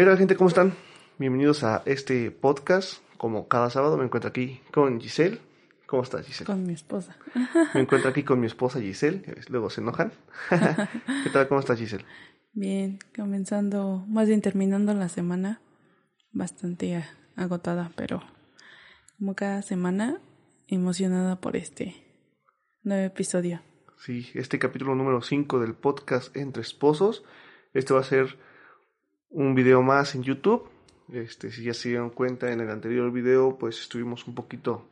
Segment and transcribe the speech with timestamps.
[0.00, 0.34] ¿Qué tal gente?
[0.34, 0.72] ¿Cómo están?
[1.18, 3.02] Bienvenidos a este podcast.
[3.18, 5.38] Como cada sábado me encuentro aquí con Giselle.
[5.84, 6.46] ¿Cómo estás Giselle?
[6.46, 7.18] Con mi esposa.
[7.74, 9.22] Me encuentro aquí con mi esposa Giselle.
[9.50, 10.10] Luego se enojan.
[10.48, 11.48] ¿Qué tal?
[11.48, 12.06] ¿Cómo estás Giselle?
[12.54, 15.60] Bien, comenzando, más bien terminando la semana.
[16.32, 17.04] Bastante
[17.36, 18.22] agotada, pero
[19.18, 20.18] como cada semana
[20.66, 21.94] emocionada por este
[22.84, 23.60] nuevo episodio.
[23.98, 27.22] Sí, este capítulo número 5 del podcast Entre Esposos.
[27.74, 28.38] Este va a ser
[29.30, 30.68] un video más en YouTube.
[31.12, 34.88] Este, si ya se dieron cuenta en el anterior video, pues estuvimos un poquito,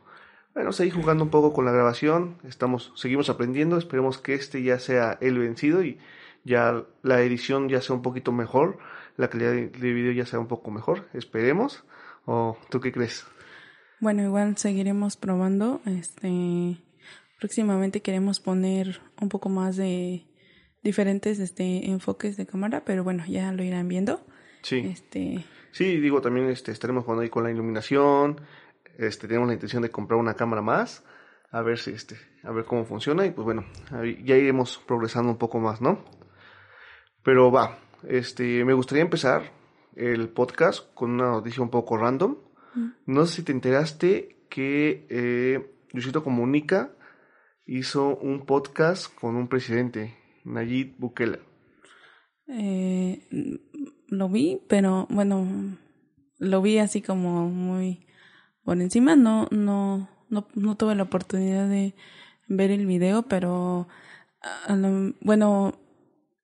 [0.55, 2.39] bueno, seguí jugando un poco con la grabación.
[2.45, 3.77] Estamos, seguimos aprendiendo.
[3.77, 5.99] Esperemos que este ya sea el vencido y
[6.45, 8.79] ya la edición ya sea un poquito mejor.
[9.17, 11.09] La calidad de, video ya sea un poco mejor.
[11.13, 11.85] Esperemos.
[12.25, 13.27] ¿O tú qué crees?
[14.01, 15.81] Bueno, igual seguiremos probando.
[15.87, 16.79] Este,
[17.39, 20.27] próximamente queremos poner un poco más de
[20.83, 24.21] diferentes este, enfoques de cámara, pero bueno, ya lo irán viendo.
[24.63, 24.79] Sí.
[24.79, 25.45] Este...
[25.71, 28.41] Sí, digo, también este, estaremos jugando ahí con la iluminación.
[28.97, 31.05] Este, tenemos la intención de comprar una cámara más.
[31.51, 33.25] A ver si este, a ver cómo funciona.
[33.27, 33.65] Y pues bueno,
[34.25, 36.05] ya iremos progresando un poco más, ¿no?
[37.23, 39.53] Pero va, este, me gustaría empezar
[39.95, 42.39] el podcast con una noticia un poco random.
[42.75, 42.89] Mm.
[43.07, 46.93] No sé si te enteraste que eh, Luisito Comunica
[47.67, 50.17] hizo un podcast con un presidente
[50.49, 51.41] Nayib Bukele?
[52.49, 53.23] Eh,
[54.09, 55.47] lo vi, pero bueno,
[56.39, 58.07] lo vi así como muy
[58.65, 59.17] por encima.
[59.17, 61.95] No, no, no, no tuve la oportunidad de
[62.49, 63.89] ver el video, pero
[65.21, 65.75] bueno,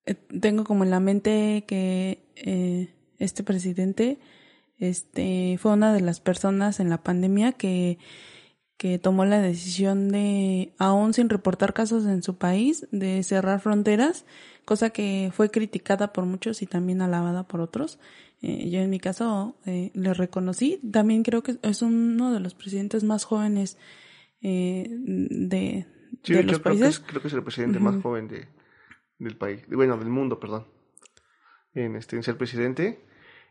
[0.07, 4.19] eh, tengo como en la mente que eh, este presidente
[4.79, 7.99] este fue una de las personas en la pandemia que
[8.77, 14.27] que tomó la decisión de, aún sin reportar casos en su país, de cerrar fronteras,
[14.65, 17.99] cosa que fue criticada por muchos y también alabada por otros.
[18.43, 20.81] Eh, yo en mi caso eh, le reconocí.
[20.91, 23.79] También creo que es uno de los presidentes más jóvenes
[24.43, 25.87] eh, de,
[26.27, 27.01] de los países.
[27.01, 28.49] Creo que, es, el presidente más joven de,
[29.19, 30.67] del país, bueno, del mundo, perdón,
[31.75, 33.05] en, este, en ser presidente.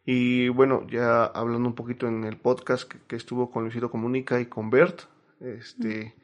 [0.05, 4.41] Y bueno, ya hablando un poquito en el podcast que, que estuvo con Luisito Comunica
[4.41, 5.03] y con Bert,
[5.39, 6.15] este,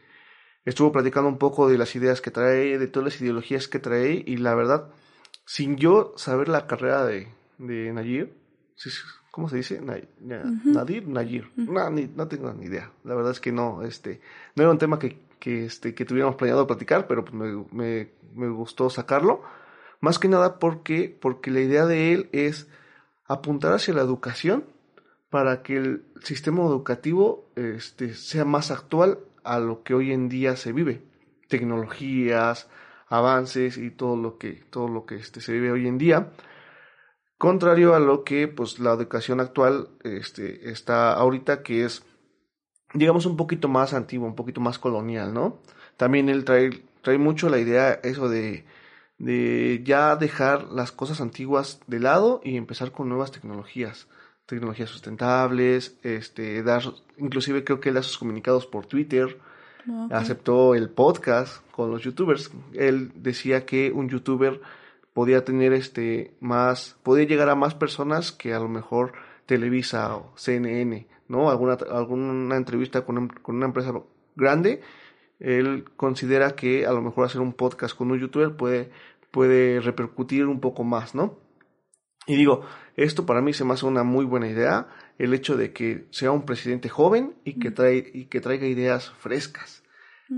[0.65, 4.23] estuvo platicando un poco de las ideas que trae, de todas las ideologías que trae,
[4.25, 4.89] y la verdad,
[5.45, 7.27] sin yo saber la carrera de,
[7.57, 8.33] de Nayir,
[9.31, 9.81] ¿cómo se dice?
[9.81, 12.91] Nadir, Nayir, no, no tengo ni idea.
[13.03, 14.21] La verdad es que no, este,
[14.55, 18.49] no era un tema que, que, este, que tuviéramos planeado platicar, pero me, me, me
[18.49, 19.41] gustó sacarlo.
[20.01, 22.67] Más que nada porque, porque la idea de él es
[23.25, 24.63] apuntar hacia la educación
[25.29, 30.55] para que el sistema educativo este, sea más actual a lo que hoy en día
[30.55, 31.03] se vive.
[31.47, 32.69] Tecnologías,
[33.07, 36.31] avances y todo lo que, todo lo que este, se vive hoy en día.
[37.37, 42.03] Contrario a lo que pues, la educación actual este, está ahorita, que es,
[42.93, 45.61] digamos, un poquito más antigua, un poquito más colonial, ¿no?
[45.95, 48.65] También él trae, trae mucho la idea, eso de,
[49.19, 54.07] de ya dejar las cosas antiguas de lado y empezar con nuevas tecnologías
[54.49, 56.81] tecnologías sustentables, este, dar,
[57.17, 59.37] inclusive creo que él da sus comunicados por Twitter,
[60.11, 62.51] aceptó el podcast con los youtubers.
[62.73, 64.59] Él decía que un youtuber
[65.13, 69.13] podía tener este más, podía llegar a más personas que a lo mejor
[69.45, 71.49] Televisa o CNN, ¿no?
[71.49, 73.93] Alguna, alguna entrevista con, con una empresa
[74.35, 74.81] grande,
[75.39, 78.89] él considera que a lo mejor hacer un podcast con un youtuber puede,
[79.31, 81.37] puede repercutir un poco más, ¿no?
[82.29, 82.61] Y digo,
[82.95, 86.29] esto para mí se me hace una muy buena idea, el hecho de que sea
[86.29, 89.83] un presidente joven y que, trae, y que traiga ideas frescas.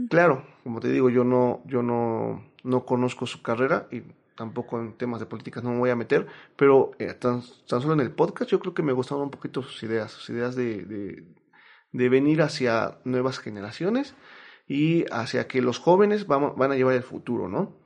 [0.10, 4.04] Claro, como te digo, yo no, yo no, no conozco su carrera y
[4.38, 8.00] tampoco en temas de políticas no me voy a meter, pero eh, tan, solo en
[8.00, 11.26] el podcast yo creo que me gustaron un poquito sus ideas, sus ideas de, de,
[11.92, 14.16] de venir hacia nuevas generaciones
[14.66, 17.81] y hacia que los jóvenes van, van a llevar el futuro, ¿no?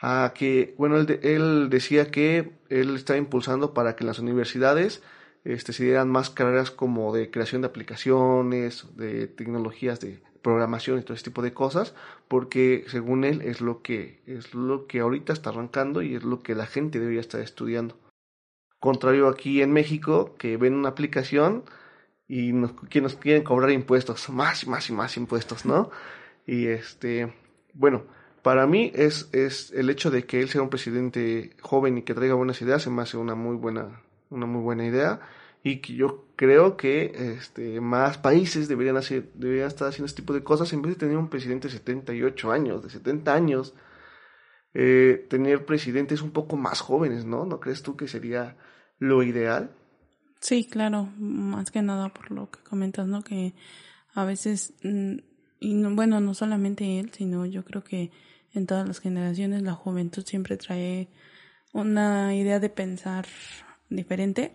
[0.00, 5.02] A que, bueno, él, él decía que él está impulsando para que las universidades
[5.44, 11.02] este, se dieran más carreras como de creación de aplicaciones, de tecnologías de programación y
[11.02, 11.94] todo ese tipo de cosas,
[12.28, 16.40] porque según él es lo que, es lo que ahorita está arrancando y es lo
[16.40, 17.98] que la gente debería estar estudiando.
[18.78, 21.64] Contrario aquí en México, que ven una aplicación
[22.26, 25.90] y nos, que nos quieren cobrar impuestos, más y más y más impuestos, ¿no?
[26.46, 27.34] Y este,
[27.74, 28.04] bueno,
[28.42, 32.14] para mí es, es el hecho de que él sea un presidente joven y que
[32.14, 35.20] traiga buenas ideas, se me hace una muy buena, una muy buena idea
[35.62, 40.32] y que yo creo que este, más países deberían, hacer, deberían estar haciendo este tipo
[40.32, 43.74] de cosas en vez de tener un presidente de 78 años, de 70 años,
[44.72, 47.44] eh, tener presidentes un poco más jóvenes, ¿no?
[47.44, 48.56] ¿No crees tú que sería
[48.98, 49.70] lo ideal?
[50.40, 53.22] Sí, claro, más que nada por lo que comentas, ¿no?
[53.22, 53.52] Que
[54.14, 55.16] a veces, mm,
[55.60, 58.10] y bueno, no solamente él, sino yo creo que
[58.54, 61.08] en todas las generaciones la juventud siempre trae
[61.72, 63.26] una idea de pensar
[63.88, 64.52] diferente,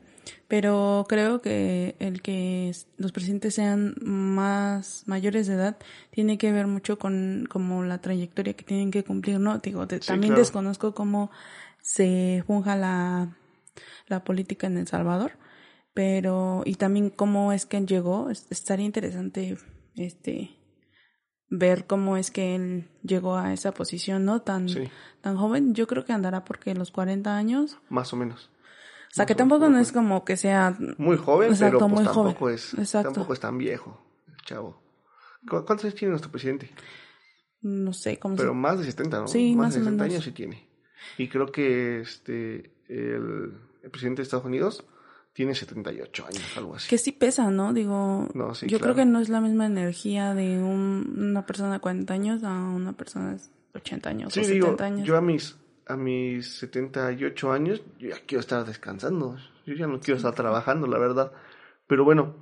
[0.47, 5.77] pero creo que el que los presidentes sean más mayores de edad
[6.09, 9.59] tiene que ver mucho con como la trayectoria que tienen que cumplir, ¿no?
[9.59, 11.31] Digo, también desconozco cómo
[11.81, 13.37] se funja la,
[14.07, 15.33] la política en El Salvador,
[15.93, 19.57] pero y también cómo es que llegó estaría interesante
[19.95, 20.55] este
[21.57, 24.67] ver cómo es que él llegó a esa posición no tan
[25.21, 25.73] tan joven.
[25.73, 27.77] Yo creo que andará porque los 40 años.
[27.89, 28.49] Más o menos.
[29.11, 32.75] O sea que tampoco no es como que sea muy joven pero pues tampoco es
[32.91, 34.01] tampoco es tan viejo
[34.43, 34.81] chavo.
[35.47, 36.69] Cuántos años tiene nuestro presidente
[37.61, 40.67] no sé cómo pero más de 70 no sí más, de 60 años sí tiene.
[41.17, 43.53] Y creo que este el,
[43.83, 44.85] el presidente de Estados Unidos
[45.35, 46.87] tiene 78 años, algo así.
[46.87, 47.73] Que sí pesa, ¿no?
[47.73, 48.29] Digo,
[48.65, 52.53] yo creo que no es la misma energía de una persona de 40 años a
[52.53, 53.41] una persona de
[53.73, 55.05] 80 años sí, o 70 años.
[55.05, 59.35] Yo a mis, a mis 78 años, yo ya quiero estar descansando.
[59.65, 61.33] Yo ya no quiero estar trabajando, la verdad.
[61.85, 62.37] Pero bueno,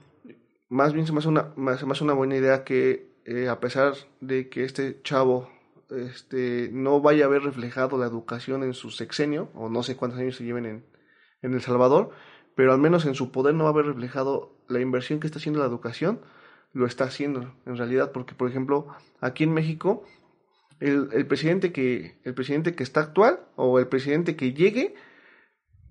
[0.69, 3.59] más bien se me hace una, se me hace una buena idea que eh, a
[3.59, 5.49] pesar de que este chavo
[5.89, 10.19] este, no vaya a ver reflejado la educación en su sexenio, o no sé cuántos
[10.19, 10.85] años se lleven en,
[11.41, 12.11] en El Salvador,
[12.55, 15.39] pero al menos en su poder no va a haber reflejado la inversión que está
[15.39, 16.19] haciendo la educación,
[16.73, 18.87] lo está haciendo en realidad, porque por ejemplo,
[19.21, 20.03] aquí en México,
[20.79, 24.95] el, el, presidente que, el presidente que está actual o el presidente que llegue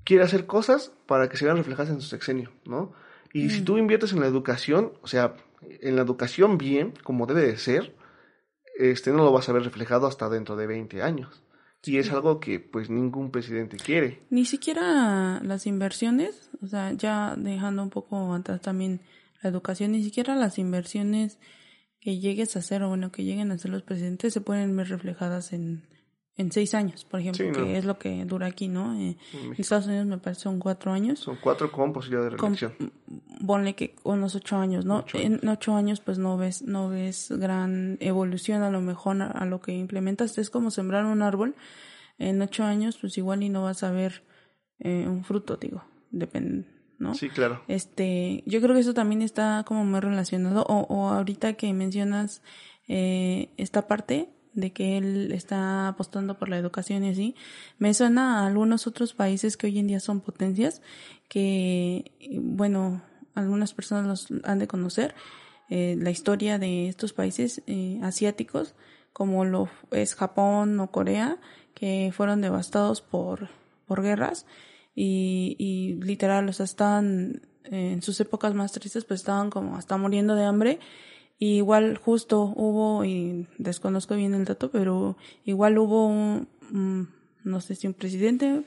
[0.05, 2.93] quiere hacer cosas para que se vean reflejadas en su sexenio, ¿no?
[3.33, 3.65] Y si mm.
[3.65, 7.95] tú inviertes en la educación, o sea, en la educación bien, como debe de ser,
[8.79, 11.43] este no lo vas a ver reflejado hasta dentro de 20 años.
[11.85, 14.23] Y es algo que pues ningún presidente quiere.
[14.31, 19.01] Ni siquiera las inversiones, o sea, ya dejando un poco atrás también
[19.43, 21.39] la educación, ni siquiera las inversiones
[22.01, 24.89] que llegues a hacer o bueno, que lleguen a hacer los presidentes se pueden ver
[24.89, 25.83] reflejadas en,
[26.37, 28.95] en seis años, por ejemplo, que es lo que dura aquí, ¿no?
[28.99, 31.19] Eh, en Estados Unidos me parece son cuatro años.
[31.19, 32.73] Son cuatro con posibilidad de reelección.
[33.47, 35.05] ponle que unos ocho años, ¿no?
[35.13, 39.61] En ocho años pues no ves, no ves gran evolución a lo mejor a, lo
[39.61, 40.39] que implementas.
[40.39, 41.55] Es como sembrar un árbol.
[42.19, 44.23] En ocho años pues igual y no vas a ver
[44.79, 45.85] eh, un fruto, digo.
[46.11, 46.65] Depende,
[46.99, 47.15] ¿no?
[47.15, 47.63] Sí, claro.
[47.69, 50.65] Este, yo creo que eso también está como muy relacionado.
[50.67, 52.43] O, o ahorita que mencionas
[52.89, 57.35] eh, esta parte, de que él está apostando por la educación y así,
[57.79, 60.83] me suena a algunos otros países que hoy en día son potencias,
[61.29, 63.03] que, bueno,
[63.35, 65.15] algunas personas los han de conocer,
[65.71, 68.75] eh, la historia de estos países eh, asiáticos,
[69.13, 71.39] como lo es Japón o Corea,
[71.75, 73.49] que fueron devastados por,
[73.87, 74.47] por guerras
[74.95, 80.35] y, literal, o sea, estaban en sus épocas más tristes, pues estaban como hasta muriendo
[80.35, 80.79] de hambre
[81.39, 86.49] igual justo hubo, y desconozco bien el dato, pero igual hubo un,
[87.45, 88.63] no sé si un presidente,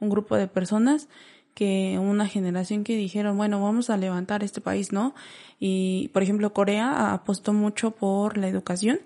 [0.00, 1.08] un grupo de personas
[1.56, 5.14] que una generación que dijeron, bueno, vamos a levantar este país, ¿no?
[5.58, 9.00] Y, por ejemplo, Corea apostó mucho por la educación.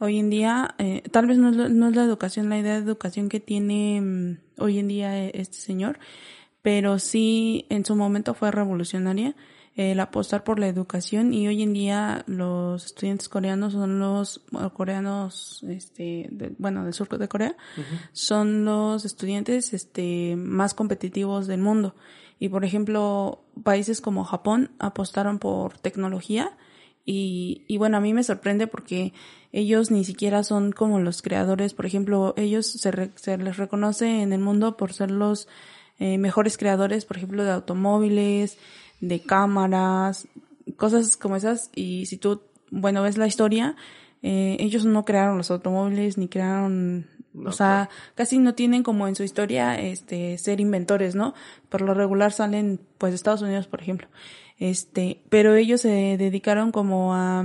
[0.00, 2.84] Hoy en día, eh, tal vez no es, no es, la educación, la idea de
[2.84, 6.00] educación que tiene mm, hoy en día este señor,
[6.60, 9.36] pero sí en su momento fue revolucionaria
[9.74, 14.42] el apostar por la educación y hoy en día los estudiantes coreanos son los
[14.74, 17.56] coreanos este bueno del sur de Corea
[18.12, 21.94] son los estudiantes este más competitivos del mundo.
[22.38, 26.56] Y por ejemplo países como Japón apostaron por tecnología
[27.06, 29.14] y, y bueno a mí me sorprende porque
[29.52, 31.72] ellos ni siquiera son como los creadores.
[31.72, 35.48] Por ejemplo ellos se, se les reconoce en el mundo por ser los
[35.98, 38.58] eh, mejores creadores por ejemplo de automóviles
[39.02, 40.28] de cámaras,
[40.76, 41.70] cosas como esas.
[41.74, 42.40] Y si tú,
[42.70, 43.76] bueno, ves la historia,
[44.22, 47.08] eh, ellos no crearon los automóviles ni crearon,
[47.44, 51.34] o sea, casi no tienen como en su historia, este, ser inventores, ¿no?
[51.68, 54.08] Por lo regular salen, pues, de Estados Unidos, por ejemplo.
[54.58, 57.44] Este, pero ellos se dedicaron como a,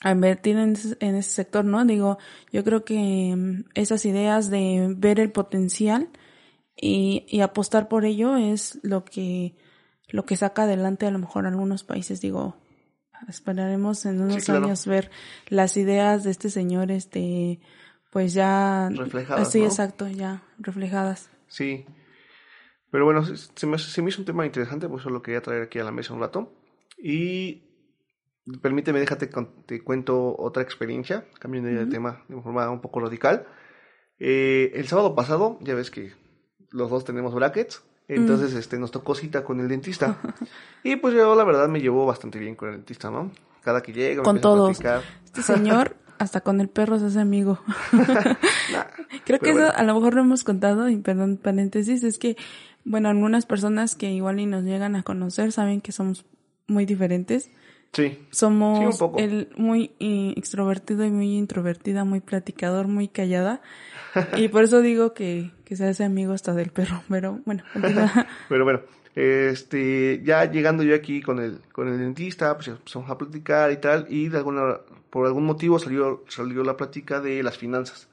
[0.00, 1.84] a invertir en ese, en ese sector, ¿no?
[1.84, 2.18] Digo,
[2.50, 6.08] yo creo que mm, esas ideas de ver el potencial
[6.74, 9.54] y, y apostar por ello es lo que
[10.08, 12.56] lo que saca adelante a lo mejor algunos países, digo,
[13.28, 15.10] esperaremos en unos años ver
[15.48, 17.60] las ideas de este señor, este,
[18.10, 18.88] pues ya...
[18.90, 19.50] Reflejadas.
[19.50, 21.30] Sí, exacto, ya reflejadas.
[21.48, 21.86] Sí.
[22.90, 25.78] Pero bueno, se me, se me hizo un tema interesante, pues solo quería traer aquí
[25.78, 26.52] a la mesa un rato.
[26.98, 27.62] Y
[28.60, 29.30] permíteme, déjate,
[29.66, 33.46] te cuento otra experiencia, cambiando de tema de forma un poco radical.
[34.18, 36.12] Eh, el sábado pasado, ya ves que
[36.70, 40.18] los dos tenemos brackets, Entonces, este, nos tocó cita con el dentista.
[40.82, 43.30] y pues yo, la verdad, me llevó bastante bien con el dentista, ¿no?
[43.62, 44.80] Cada que llega, con todos.
[45.24, 47.60] Este señor, hasta con el perro se hace amigo.
[49.24, 52.36] Creo que eso a lo mejor lo hemos contado, y perdón, paréntesis, es que,
[52.84, 56.24] bueno, algunas personas que igual y nos llegan a conocer saben que somos
[56.66, 57.50] muy diferentes.
[57.92, 58.26] Sí.
[58.30, 63.60] Somos el muy extrovertido y muy introvertida, muy platicador, muy callada.
[64.36, 67.64] y por eso digo que, que se hace amigo hasta del perro, pero bueno.
[68.48, 68.80] pero bueno,
[69.14, 73.76] este, ya llegando yo aquí con el, con el dentista, pues empezamos a platicar y
[73.76, 74.80] tal, y de alguna,
[75.10, 78.08] por algún motivo salió, salió la plática de las finanzas.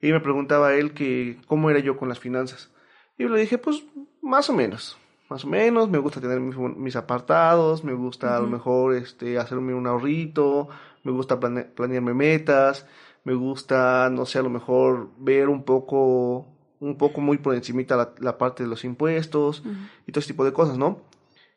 [0.00, 2.70] Y me preguntaba él que cómo era yo con las finanzas.
[3.16, 3.84] Y yo le dije, pues,
[4.20, 8.46] más o menos más o menos, me gusta tener mis, apartados, me gusta a lo
[8.46, 10.68] mejor este, hacerme un ahorrito,
[11.02, 12.86] me gusta planearme metas,
[13.24, 16.46] me gusta, no sé, a lo mejor ver un poco,
[16.78, 19.64] un poco muy por encimita la, la parte de los impuestos
[20.06, 21.02] y todo ese tipo de cosas, ¿no?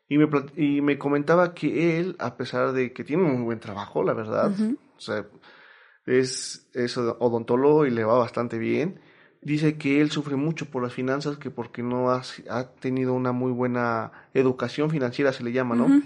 [0.08, 4.02] Y me, y me comentaba que él, a pesar de que tiene un buen trabajo,
[4.02, 4.50] la verdad,
[4.96, 5.24] o sea,
[6.04, 9.00] es, es odontólogo y le va bastante bien,
[9.42, 12.22] dice que él sufre mucho por las finanzas, que porque no ha,
[12.80, 16.02] tenido una muy buena educación financiera, se le llama, ¿no?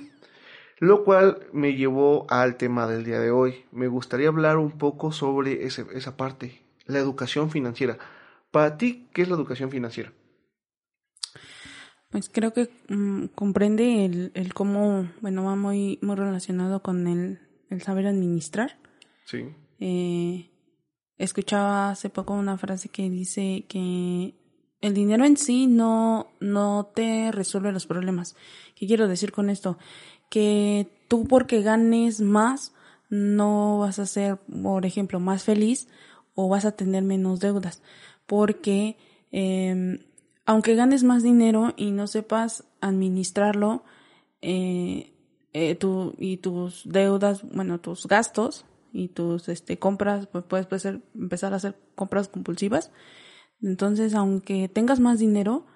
[0.79, 3.64] Lo cual me llevó al tema del día de hoy.
[3.73, 7.99] Me gustaría hablar un poco sobre ese, esa parte, la educación financiera.
[8.50, 10.12] Para ti, ¿qué es la educación financiera?
[12.11, 17.41] Pues creo que mm, comprende el, el cómo, bueno, va muy, muy relacionado con el,
[17.71, 18.79] el saber administrar.
[19.25, 19.47] Sí.
[19.81, 20.50] Eh,
[21.18, 24.35] escuchaba hace poco una frase que dice que
[24.80, 28.37] el dinero en sí no, no te resuelve los problemas.
[28.75, 29.78] ¿Qué quiero decir con esto?
[30.28, 32.75] Que tú porque ganes más
[33.09, 35.88] no vas a ser, por ejemplo, más feliz
[36.35, 37.83] o vas a tener menos deudas.
[38.26, 38.97] Porque
[39.33, 40.00] eh,
[40.47, 43.83] aunque ganes más dinero y no sepas administrarlo,
[44.42, 45.12] eh,
[45.54, 50.85] eh, tu, y tus deudas, bueno, tus gastos, y tus este, compras, pues puedes,
[51.15, 52.93] empezar a hacer compras compulsivas.
[53.61, 55.67] Entonces, aunque tengas más dinero,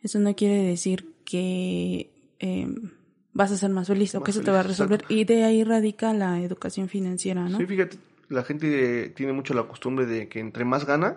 [0.00, 2.92] eso no quiere decir que em,
[3.32, 5.04] vas a ser más feliz o que eso te va a resolver.
[5.08, 7.58] Y de ahí radica la educación financiera, ¿no?
[7.58, 11.16] Sí, fíjate, la gente tiene mucho la costumbre de que entre más gana,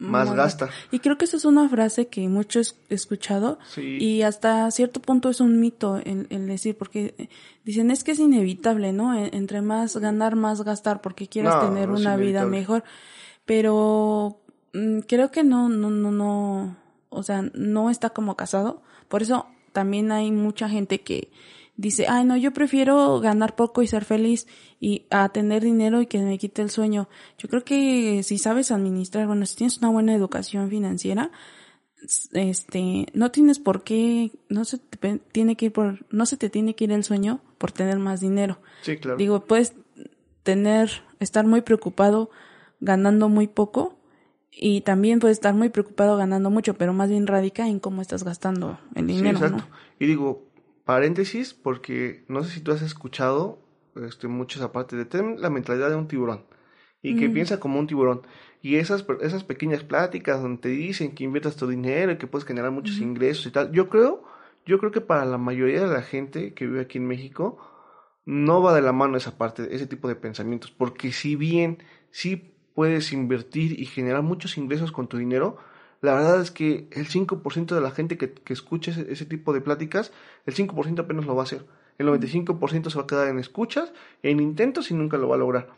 [0.00, 0.70] más gasta.
[0.90, 5.28] Y creo que esa es una frase que muchos he escuchado y hasta cierto punto
[5.28, 7.28] es un mito el, decir, porque
[7.64, 9.14] dicen es que es inevitable, ¿no?
[9.14, 12.82] E, entre más ganar, más gastar, porque quieres tener una vida mejor.
[13.44, 14.40] Pero
[14.72, 16.76] mm, creo que no, no, no, no,
[17.10, 18.82] o sea, no está como casado.
[19.08, 21.30] Por eso también hay mucha gente que
[21.80, 24.46] dice, ay no, yo prefiero ganar poco y ser feliz
[24.78, 27.08] y a tener dinero y que me quite el sueño.
[27.38, 31.30] Yo creo que si sabes administrar, bueno, si tienes una buena educación financiera,
[32.32, 36.50] este, no tienes por qué, no se te tiene que ir por, no se te
[36.50, 38.58] tiene que ir el sueño por tener más dinero.
[38.82, 39.16] Sí, claro.
[39.16, 39.74] Digo, puedes
[40.42, 42.30] tener, estar muy preocupado
[42.80, 43.98] ganando muy poco
[44.50, 48.24] y también puedes estar muy preocupado ganando mucho, pero más bien radica en cómo estás
[48.24, 49.38] gastando el dinero.
[49.38, 49.68] Sí, exacto.
[49.98, 50.49] Y digo,
[50.90, 53.60] paréntesis, porque no sé si tú has escuchado
[53.94, 56.46] este, mucho esa parte de tener la mentalidad de un tiburón
[57.00, 57.32] y que mm.
[57.32, 58.22] piensa como un tiburón.
[58.60, 62.44] Y esas, esas pequeñas pláticas donde te dicen que inviertas tu dinero y que puedes
[62.44, 64.24] generar muchos ingresos y tal, yo creo,
[64.66, 67.58] yo creo que para la mayoría de la gente que vive aquí en México,
[68.26, 72.52] no va de la mano esa parte, ese tipo de pensamientos, porque si bien sí
[72.74, 75.56] puedes invertir y generar muchos ingresos con tu dinero,
[76.00, 79.60] la verdad es que el 5% de la gente que, que escucha ese, tipo de
[79.60, 80.12] pláticas,
[80.46, 81.66] el 5% apenas lo va a hacer.
[81.98, 83.92] El 95% se va a quedar en escuchas,
[84.22, 85.68] en intentos y nunca lo va a lograr.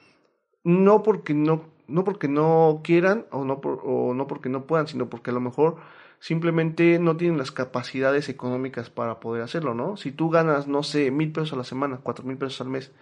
[0.63, 5.11] No porque no, no porque no quieran o no, o no porque no puedan, sino
[5.11, 5.79] porque a lo mejor
[6.21, 9.97] simplemente no tienen las capacidades económicas para poder hacerlo, ¿no?
[9.97, 12.93] Si tú ganas, no sé, mil pesos a la semana, cuatro mil pesos al mes,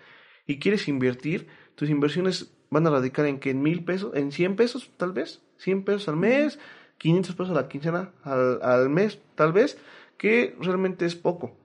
[0.47, 4.57] y quieres invertir, tus inversiones van a radicar en que en mil pesos, en cien
[4.57, 6.59] pesos tal vez, cien pesos al mes,
[7.00, 9.78] 500 pesos a la quincena al, al mes, tal vez,
[10.19, 11.57] que realmente es poco.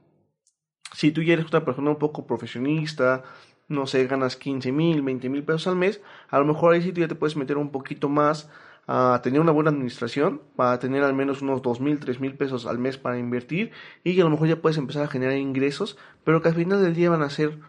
[0.94, 3.24] Si tú ya eres una persona un poco profesionista,
[3.68, 6.94] no sé, ganas 15 mil, 20 mil pesos al mes, a lo mejor ahí sí
[6.94, 8.50] tú ya te puedes meter un poquito más
[8.88, 12.66] a tener una buena administración, para tener al menos unos 2 mil, 3 mil pesos
[12.66, 13.72] al mes para invertir
[14.06, 16.96] y a lo mejor ya puedes empezar a generar ingresos, pero que al final del
[16.96, 17.60] día van a ser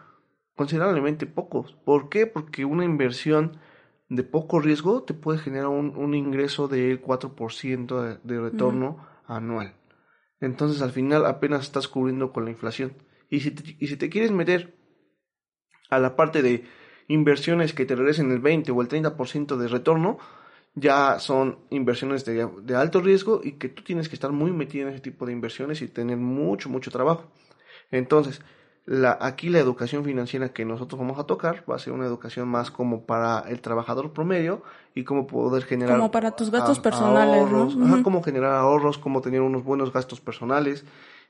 [0.55, 1.75] considerablemente pocos.
[1.83, 2.27] ¿Por qué?
[2.27, 3.57] Porque una inversión
[4.09, 9.75] de poco riesgo te puede generar un, un ingreso del 4% de, de retorno anual.
[10.39, 12.93] Entonces al final apenas estás cubriendo con la inflación.
[13.29, 14.77] Y si te, y si te quieres meter
[15.89, 16.65] a la parte de
[17.07, 20.17] inversiones que te regresen el 20 o el 30% de retorno,
[20.75, 24.87] ya son inversiones de, de, alto riesgo y que tú tienes que estar muy metido
[24.87, 27.31] en ese tipo de inversiones y tener mucho, mucho trabajo.
[27.89, 28.41] Entonces,
[28.87, 32.47] la, aquí la educación financiera que nosotros vamos a tocar va a ser una educación
[32.47, 34.63] más como para el trabajador promedio
[34.95, 35.97] y cómo poder generar...
[35.97, 40.85] Como para tus gastos personales, ahorros, cómo generar ahorros, cómo tener unos buenos gastos personales,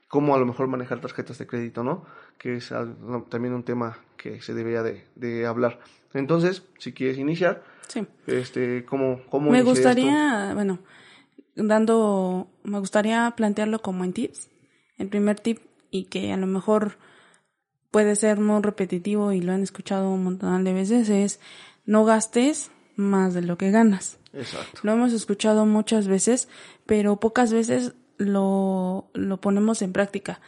[0.06, 2.04] cómo a lo mejor manejar tarjetas de crédito, ¿no?
[2.38, 2.72] Que es
[3.28, 5.80] también un tema que se debería de, de hablar.
[6.14, 8.06] Entonces, si quieres iniciar, sí.
[8.28, 10.78] este, ¿cómo, cómo Me gustaría, bueno,
[11.56, 14.48] dando, me gustaría plantearlo como en tips.
[14.96, 15.58] El primer tip
[15.90, 16.98] y que a lo mejor
[17.90, 21.40] puede ser muy repetitivo y lo han escuchado un montón de veces, es
[21.86, 24.18] no gastes más de lo que ganas.
[24.32, 24.80] Exacto.
[24.82, 26.48] Lo hemos escuchado muchas veces,
[26.86, 30.40] pero pocas veces lo, lo ponemos en práctica.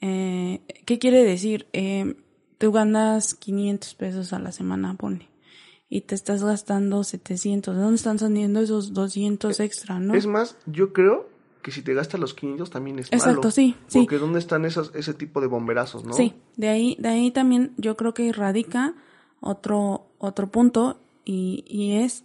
[0.00, 1.66] Eh, ¿Qué quiere decir?
[1.72, 2.16] Eh,
[2.58, 5.28] tú ganas 500 pesos a la semana, pone,
[5.88, 7.74] y te estás gastando 700.
[7.74, 10.14] ¿De dónde están saliendo esos 200 extra, no?
[10.14, 11.33] Es más, yo creo
[11.64, 13.50] que si te gastas los 500 también es Exacto, malo.
[13.50, 14.00] sí, sí.
[14.00, 16.12] Porque ¿dónde están esos, ese tipo de bomberazos, no?
[16.12, 18.94] Sí, de ahí, de ahí también yo creo que radica
[19.40, 22.24] otro, otro punto y, y es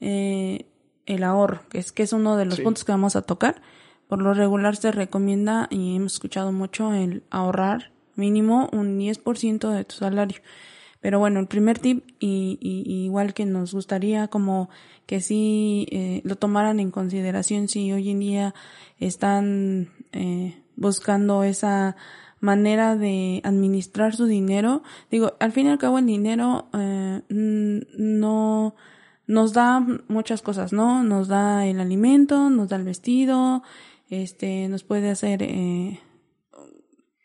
[0.00, 0.66] eh,
[1.04, 2.62] el ahorro, que es, que es uno de los Sí.
[2.62, 3.60] puntos que vamos a tocar.
[4.08, 9.84] Por lo regular se recomienda y hemos escuchado mucho el ahorrar mínimo un 10% de
[9.84, 10.38] tu salario.
[11.06, 14.68] Pero bueno, el primer tip, y, igual que nos gustaría como
[15.06, 18.54] que sí eh, lo tomaran en consideración si hoy en día
[18.98, 21.94] están eh, buscando esa
[22.40, 24.82] manera de administrar su dinero.
[25.08, 28.74] Digo, al fin y al cabo el dinero eh, no
[29.28, 31.04] nos da muchas cosas, ¿no?
[31.04, 33.62] Nos da el alimento, nos da el vestido,
[34.10, 36.00] este, nos puede hacer eh,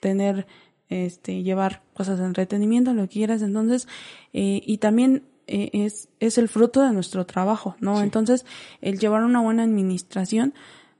[0.01, 0.45] tener,
[0.91, 3.41] este, llevar cosas de entretenimiento, lo que quieras.
[3.41, 3.87] Entonces,
[4.33, 7.97] eh, y también eh, es, es el fruto de nuestro trabajo, ¿no?
[7.97, 8.03] Sí.
[8.03, 8.45] Entonces,
[8.81, 10.53] el llevar una buena administración,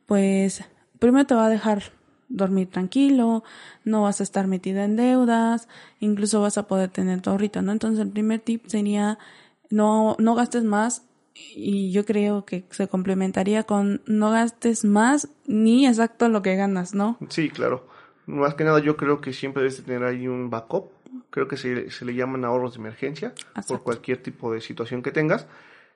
[0.05, 0.63] pues,
[0.97, 1.83] primero te va a dejar
[2.29, 3.43] dormir tranquilo,
[3.83, 5.67] no vas a estar metida en deudas,
[5.99, 7.73] incluso vas a poder tener tu ahorrito, ¿no?
[7.73, 9.19] Entonces, el primer tip sería
[9.69, 15.85] no, no gastes más y yo creo que se complementaría con no gastes más ni
[15.85, 17.17] exacto lo que ganas, ¿no?
[17.27, 17.90] Sí, claro.
[18.25, 20.91] Más que nada yo creo que siempre debes de tener ahí un backup.
[21.29, 23.83] Creo que se, se le llaman ahorros de emergencia por Exacto.
[23.83, 25.47] cualquier tipo de situación que tengas.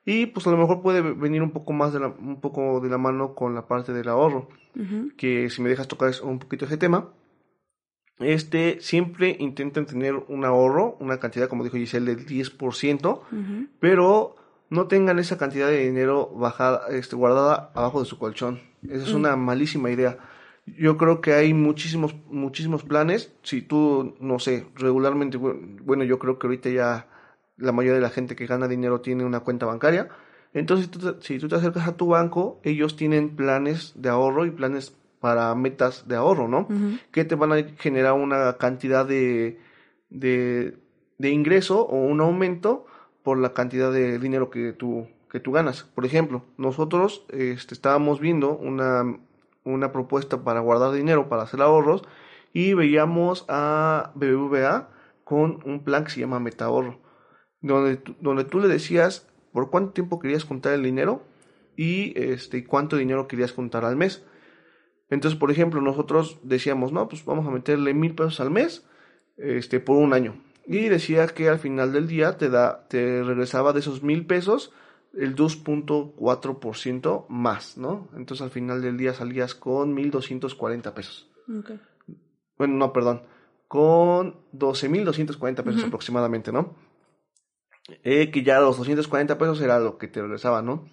[0.05, 2.89] Y pues a lo mejor puede venir un poco más de la, un poco de
[2.89, 4.49] la mano con la parte del ahorro.
[4.77, 5.11] Ujú.
[5.15, 7.09] que si me dejas tocar un poquito ese tema,
[8.19, 13.67] este, siempre intenten tener un ahorro, una cantidad, como dijo Giselle, del 10%, Ujú.
[13.79, 14.35] pero
[14.69, 18.59] no tengan esa cantidad de dinero bajada, este, guardada abajo de su colchón.
[18.83, 20.17] Esa es una malísima idea.
[20.65, 23.31] Yo creo que hay muchísimos, muchísimos planes.
[23.43, 27.07] Si tú, no sé, regularmente, bu- bueno, yo creo que ahorita ya
[27.57, 30.09] la mayoría de la gente que gana dinero tiene una cuenta bancaria.
[30.53, 34.09] Entonces, si tú te, si tú te acercas a tu banco, ellos tienen planes de
[34.09, 36.67] ahorro y planes para metas de ahorro, ¿no?
[37.11, 39.59] Que te van a generar una cantidad de,
[40.09, 40.77] de,
[41.17, 42.85] de ingreso o un aumento
[43.23, 45.83] por la cantidad de dinero que tú, que tú ganas.
[45.83, 49.17] Por ejemplo, nosotros este, estábamos viendo una,
[49.65, 52.03] una propuesta para guardar dinero, para hacer ahorros,
[52.53, 54.89] y veíamos a BBVA
[55.25, 57.01] con un plan que se llama Metahorro,
[57.59, 61.23] donde, donde tú le decías por cuánto tiempo querías juntar el dinero
[61.75, 64.23] y este, cuánto dinero querías juntar al mes.
[65.09, 68.87] Entonces, por ejemplo, nosotros decíamos, no, pues vamos a meterle mil pesos al mes,
[69.37, 70.41] este, por un año.
[70.65, 74.73] Y decía que al final del día te da, te regresaba de esos mil pesos
[75.15, 78.09] el 2.4% más, ¿no?
[78.15, 81.29] Entonces al final del día salías con 1.240 pesos.
[82.57, 83.23] Bueno, no, perdón,
[83.67, 86.75] con 12.240 pesos aproximadamente, ¿no?
[88.03, 90.85] Eh, que ya los 240 pesos era lo que te regresaba, ¿no?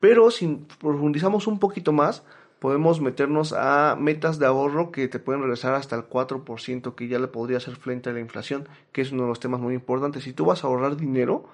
[0.00, 2.24] Pero si profundizamos un poquito más,
[2.58, 7.18] podemos meternos a metas de ahorro que te pueden regresar hasta el 4%, que ya
[7.18, 10.24] le podría hacer frente a la inflación, que es uno de los temas muy importantes.
[10.24, 11.48] Si tú vas a ahorrar dinero,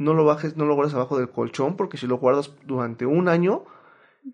[0.00, 3.28] no lo bajes, no lo guardes abajo del colchón, porque si lo guardas durante un
[3.28, 3.64] año,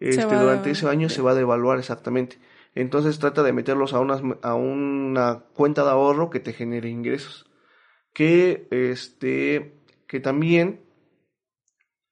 [0.00, 2.38] este, a durante ese año se va a devaluar exactamente.
[2.76, 7.46] Entonces trata de meterlos a, unas, a una cuenta de ahorro que te genere ingresos.
[8.12, 10.80] Que, este, que también,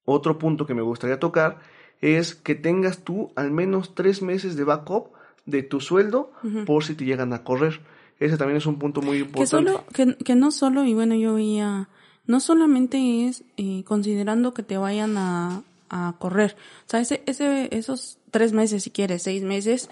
[0.04, 1.60] otro punto que me gustaría tocar
[2.00, 5.12] es que tengas tú al menos tres meses de backup
[5.46, 6.32] de tu sueldo
[6.66, 7.80] por si te llegan a correr.
[8.18, 9.70] Ese también es un punto muy Que importante.
[9.70, 11.88] solo, que, que no solo, y bueno, yo veía,
[12.26, 16.56] no solamente es eh, considerando que te vayan a, a correr.
[16.86, 19.88] O sea, ese, ese, esos tres meses, si quieres, seis meses,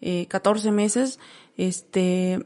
[0.00, 1.18] eh, 14 meses,
[1.56, 2.44] este,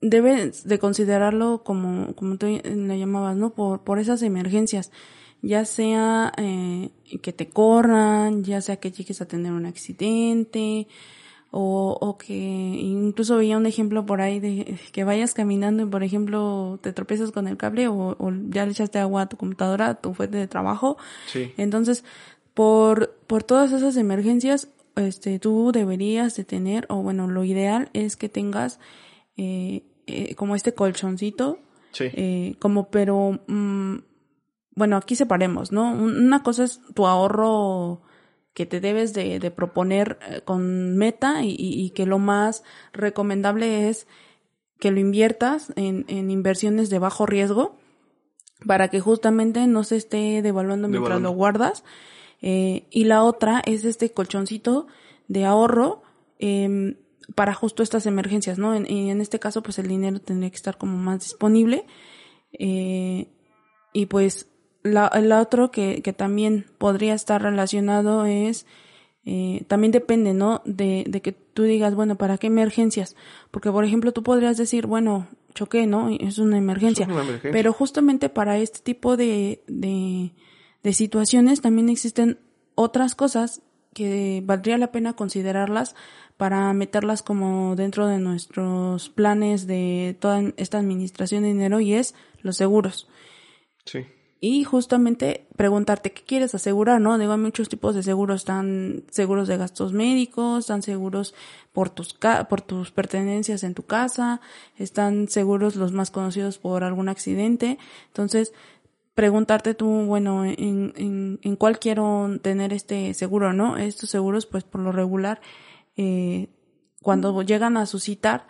[0.00, 3.50] debes de considerarlo como, como tú le llamabas, ¿no?
[3.50, 4.90] Por, por esas emergencias.
[5.42, 6.90] ya sea eh,
[7.22, 10.86] que te corran, ya sea que llegues a tener un accidente,
[11.52, 16.02] o, o que incluso veía un ejemplo por ahí de que vayas caminando y por
[16.04, 19.88] ejemplo te tropiezas con el cable o, o ya le echaste agua a tu computadora,
[19.88, 20.96] a tu fuente de trabajo.
[21.26, 21.52] Sí.
[21.56, 22.04] Entonces,
[22.54, 28.16] por, por todas esas emergencias, este, tú deberías de tener, o bueno, lo ideal es
[28.16, 28.78] que tengas
[29.36, 31.58] eh, eh, como este colchoncito,
[31.92, 32.04] Sí.
[32.12, 33.96] eh, como pero, mm,
[34.76, 35.92] bueno, aquí separemos, ¿no?
[35.92, 38.02] Un- Una cosa es tu ahorro
[38.54, 43.88] que te debes de, de proponer eh, con meta y, y- que lo más recomendable
[43.88, 44.06] es
[44.78, 47.76] que lo inviertas en, en inversiones de bajo riesgo
[48.66, 51.84] para que justamente no se esté devaluando mientras lo guardas.
[52.42, 54.86] Eh, y la otra es este colchoncito
[55.28, 56.02] de ahorro
[56.38, 56.96] em,
[57.34, 58.74] para justo estas emergencias, ¿no?
[58.74, 61.86] En, y en este caso, pues el dinero tendría que estar como más disponible.
[62.52, 63.28] Eh,
[63.92, 64.48] y pues
[64.82, 68.66] la, el otro que, que también podría estar relacionado es,
[69.24, 70.62] eh, también depende, ¿no?
[70.64, 73.16] De, de que tú digas, bueno, ¿para qué emergencias?
[73.50, 76.08] Porque, por ejemplo, tú podrías decir, bueno, choqué, ¿no?
[76.08, 77.04] Es una emergencia.
[77.04, 77.50] Es una emergencia.
[77.52, 80.32] Pero justamente para este tipo de, de,
[80.82, 82.38] de situaciones también existen
[82.74, 83.62] otras cosas
[83.92, 85.96] que valdría la pena considerarlas
[86.36, 92.14] para meterlas como dentro de nuestros planes de toda esta administración de dinero y es
[92.40, 93.08] los seguros.
[93.84, 94.06] Sí.
[94.42, 97.18] Y justamente preguntarte qué quieres asegurar, ¿no?
[97.18, 101.34] Digo, hay muchos tipos de seguros, están seguros de gastos médicos, están seguros
[101.72, 102.16] por tus
[102.48, 104.40] por tus pertenencias en tu casa,
[104.78, 107.78] están seguros los más conocidos por algún accidente.
[108.06, 108.54] Entonces,
[109.14, 113.76] preguntarte tú, bueno, en, en, en cuál quiero tener este seguro, ¿no?
[113.76, 115.42] Estos seguros, pues por lo regular,
[115.98, 116.48] eh,
[117.02, 118.46] cuando llegan a suscitar,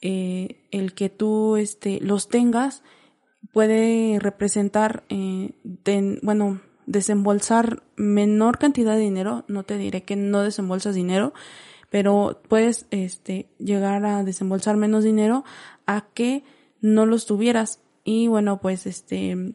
[0.00, 2.84] eh, el que tú este, los tengas
[3.52, 5.52] puede representar, eh,
[6.22, 11.32] bueno, desembolsar menor cantidad de dinero, no te diré que no desembolsas dinero,
[11.90, 15.44] pero puedes este, llegar a desembolsar menos dinero
[15.86, 16.44] a que
[16.80, 17.80] no los tuvieras.
[18.02, 19.54] Y bueno, pues este,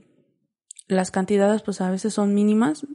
[0.87, 2.85] las cantidades pues a veces son mínimas.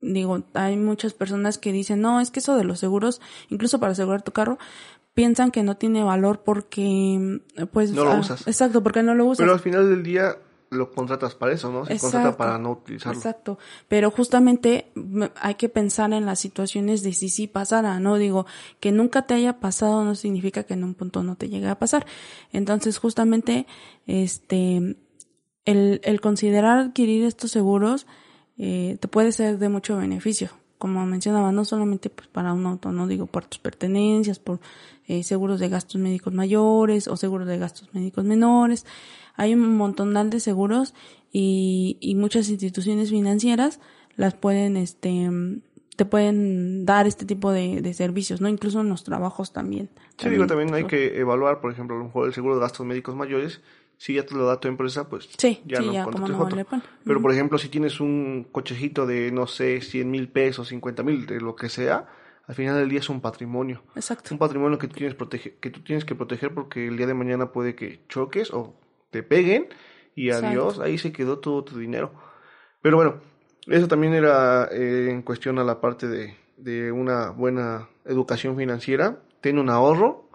[0.00, 3.92] Digo, hay muchas personas que dicen, no, es que eso de los seguros, incluso para
[3.92, 4.58] asegurar tu carro,
[5.14, 7.40] piensan que no tiene valor porque,
[7.72, 7.92] pues...
[7.92, 8.46] No lo ah, usas.
[8.46, 9.38] Exacto, porque no lo usas.
[9.38, 10.36] Pero al final del día
[10.72, 11.84] lo contratas para eso, ¿no?
[11.84, 12.38] Se contrata Exacto.
[12.38, 13.18] para no utilizarlo.
[13.18, 13.58] Exacto.
[13.88, 14.90] Pero justamente
[15.36, 18.16] hay que pensar en las situaciones de si sí pasara, ¿no?
[18.16, 18.46] Digo,
[18.80, 21.78] que nunca te haya pasado no significa que en un punto no te llegue a
[21.78, 22.06] pasar.
[22.52, 23.66] Entonces, justamente,
[24.06, 24.96] este,
[25.66, 28.06] el, el considerar adquirir estos seguros,
[28.56, 30.50] eh, te puede ser de mucho beneficio.
[30.82, 34.58] Como mencionaba, no solamente pues, para un auto, no digo por tus pertenencias, por
[35.06, 38.84] eh, seguros de gastos médicos mayores o seguros de gastos médicos menores.
[39.36, 40.92] Hay un montón de seguros
[41.30, 43.78] y, y muchas instituciones financieras
[44.16, 45.30] las pueden, este,
[45.94, 48.48] te pueden dar este tipo de, de servicios, ¿no?
[48.48, 49.88] Incluso en los trabajos también.
[50.18, 52.84] Sí, digo, también hay que evaluar, por ejemplo, a lo mejor el seguro de gastos
[52.84, 53.60] médicos mayores.
[54.02, 56.36] Si ya te lo da tu empresa, pues Sí, ya sí, no ya, como no
[56.36, 56.66] vale.
[57.04, 61.24] Pero, por ejemplo, si tienes un cochecito de, no sé, 100 mil pesos, 50 mil,
[61.24, 62.08] de lo que sea,
[62.48, 63.84] al final del día es un patrimonio.
[63.94, 64.34] Exacto.
[64.34, 67.14] Un patrimonio que tú tienes, protege, que tú tienes que proteger porque el día de
[67.14, 68.74] mañana puede que choques o
[69.12, 69.68] te peguen
[70.16, 70.48] y Exacto.
[70.48, 72.12] adiós, ahí se quedó todo tu dinero.
[72.80, 73.20] Pero bueno,
[73.68, 79.20] eso también era eh, en cuestión a la parte de, de una buena educación financiera.
[79.40, 80.28] Ten un ahorro,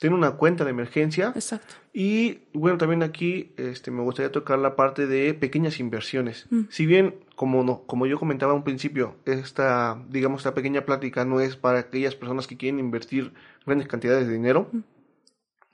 [0.00, 1.74] ten una cuenta de emergencia Exacto.
[1.92, 6.46] y bueno, también aquí este, me gustaría tocar la parte de pequeñas inversiones.
[6.50, 6.62] Mm.
[6.70, 11.40] Si bien, como, no, como yo comentaba un principio, esta, digamos, esta pequeña plática no
[11.40, 13.32] es para aquellas personas que quieren invertir
[13.66, 14.78] grandes cantidades de dinero, Mm.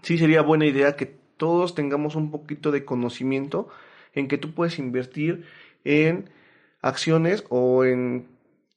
[0.03, 3.69] sí sería buena idea que todos tengamos un poquito de conocimiento
[4.13, 5.45] en que tú puedes invertir
[5.85, 6.31] en
[6.83, 8.27] acciones o en,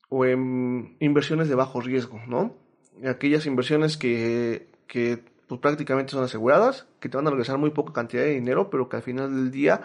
[0.09, 2.55] o en inversiones de bajo riesgo, ¿no?
[3.03, 7.91] Aquellas inversiones que, que pues prácticamente son aseguradas, que te van a regresar muy poca
[7.91, 9.81] cantidad de dinero, pero que al final del día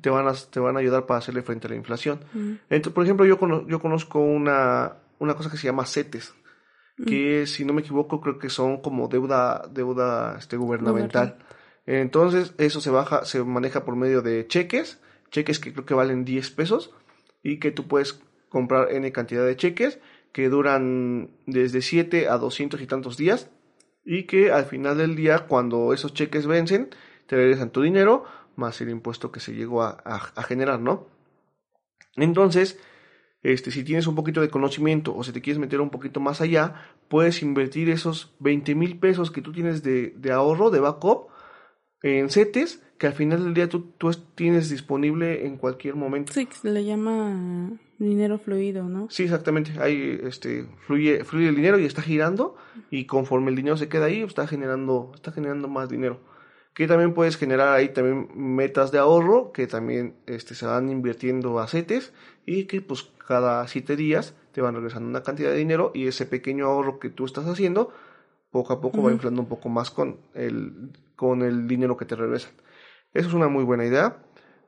[0.00, 2.20] te van a, te van a ayudar para hacerle frente a la inflación.
[2.70, 6.34] Entonces, por ejemplo, yo, cono- yo conozco una, una cosa que se llama CETES,
[7.06, 11.36] que si no me equivoco creo que son como deuda, deuda este, gubernamental.
[11.86, 15.00] Entonces, eso se baja, se maneja por medio de cheques,
[15.30, 16.92] cheques que creo que valen 10 pesos
[17.42, 19.98] y que tú puedes comprar N cantidad de cheques
[20.32, 23.50] que duran desde 7 a 200 y tantos días
[24.10, 26.88] y que al final del día, cuando esos cheques vencen,
[27.26, 28.24] te regresan tu dinero
[28.56, 31.06] más el impuesto que se llegó a, a- generar, ¿no?
[32.16, 32.78] Entonces,
[33.42, 36.40] este, si tienes un poquito de conocimiento o si te quieres meter un poquito más
[36.40, 36.74] allá,
[37.08, 41.28] puedes invertir esos 20 mil pesos que tú tienes de, de ahorro, de backup,
[42.02, 46.32] en CETES, que al final del día tú, tú tienes disponible en cualquier momento.
[46.32, 49.08] Sí, se le llama dinero fluido, ¿no?
[49.08, 49.72] Sí, exactamente.
[49.80, 52.56] Ahí este, fluye, fluye el dinero y está girando
[52.90, 56.20] y conforme el dinero se queda ahí, está generando, está generando más dinero.
[56.74, 61.58] Que también puedes generar ahí también metas de ahorro que también este, se van invirtiendo
[61.60, 62.12] a CETES
[62.46, 66.26] y que pues cada siete días te van regresando una cantidad de dinero y ese
[66.26, 67.92] pequeño ahorro que tú estás haciendo
[68.50, 72.16] poco a poco va inflando un poco más con el, con el dinero que te
[72.16, 72.52] regresan.
[73.18, 74.22] Eso es una muy buena idea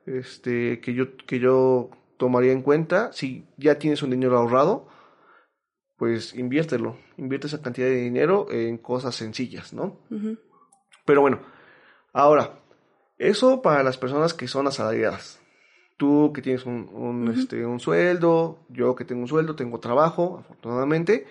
[0.05, 3.13] este, que, yo, que yo tomaría en cuenta.
[3.13, 4.89] Si ya tienes un dinero ahorrado,
[5.95, 6.97] pues inviértelo.
[7.15, 10.01] Invierte esa cantidad de dinero en cosas sencillas, ¿no?
[11.05, 11.39] Pero bueno,
[12.11, 12.59] ahora,
[13.17, 15.39] eso para las personas que son asalariadas.
[15.95, 21.25] Tú que tienes un, este, un sueldo, yo que tengo un sueldo, tengo trabajo, afortunadamente.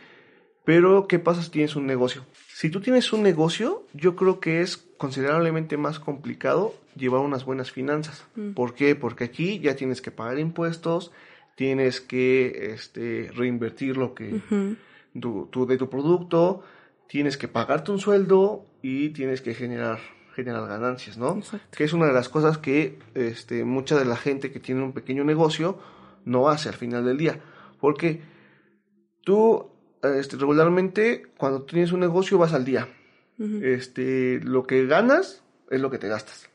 [0.64, 2.24] Pero, ¿qué pasa si tienes un negocio?
[2.54, 7.72] Si tú tienes un negocio, yo creo que es considerablemente más complicado llevar unas buenas
[7.72, 8.26] finanzas.
[8.36, 8.50] Mm.
[8.50, 8.94] ¿Por qué?
[8.94, 11.10] Porque aquí ya tienes que pagar impuestos,
[11.56, 14.42] tienes que este, reinvertir lo que
[15.18, 16.62] tu, de tu producto,
[17.08, 20.00] tienes que pagarte un sueldo y tienes que generar
[20.34, 21.40] generar ganancias, ¿no?
[21.74, 24.92] Que es una de las cosas que este, mucha de la gente que tiene un
[24.92, 25.78] pequeño negocio
[26.26, 27.40] no hace al final del día.
[27.80, 28.20] Porque
[29.24, 29.70] tú
[30.02, 32.86] este, regularmente cuando tienes un negocio vas al día.
[33.62, 36.50] Este, lo que ganas es lo que te gastas.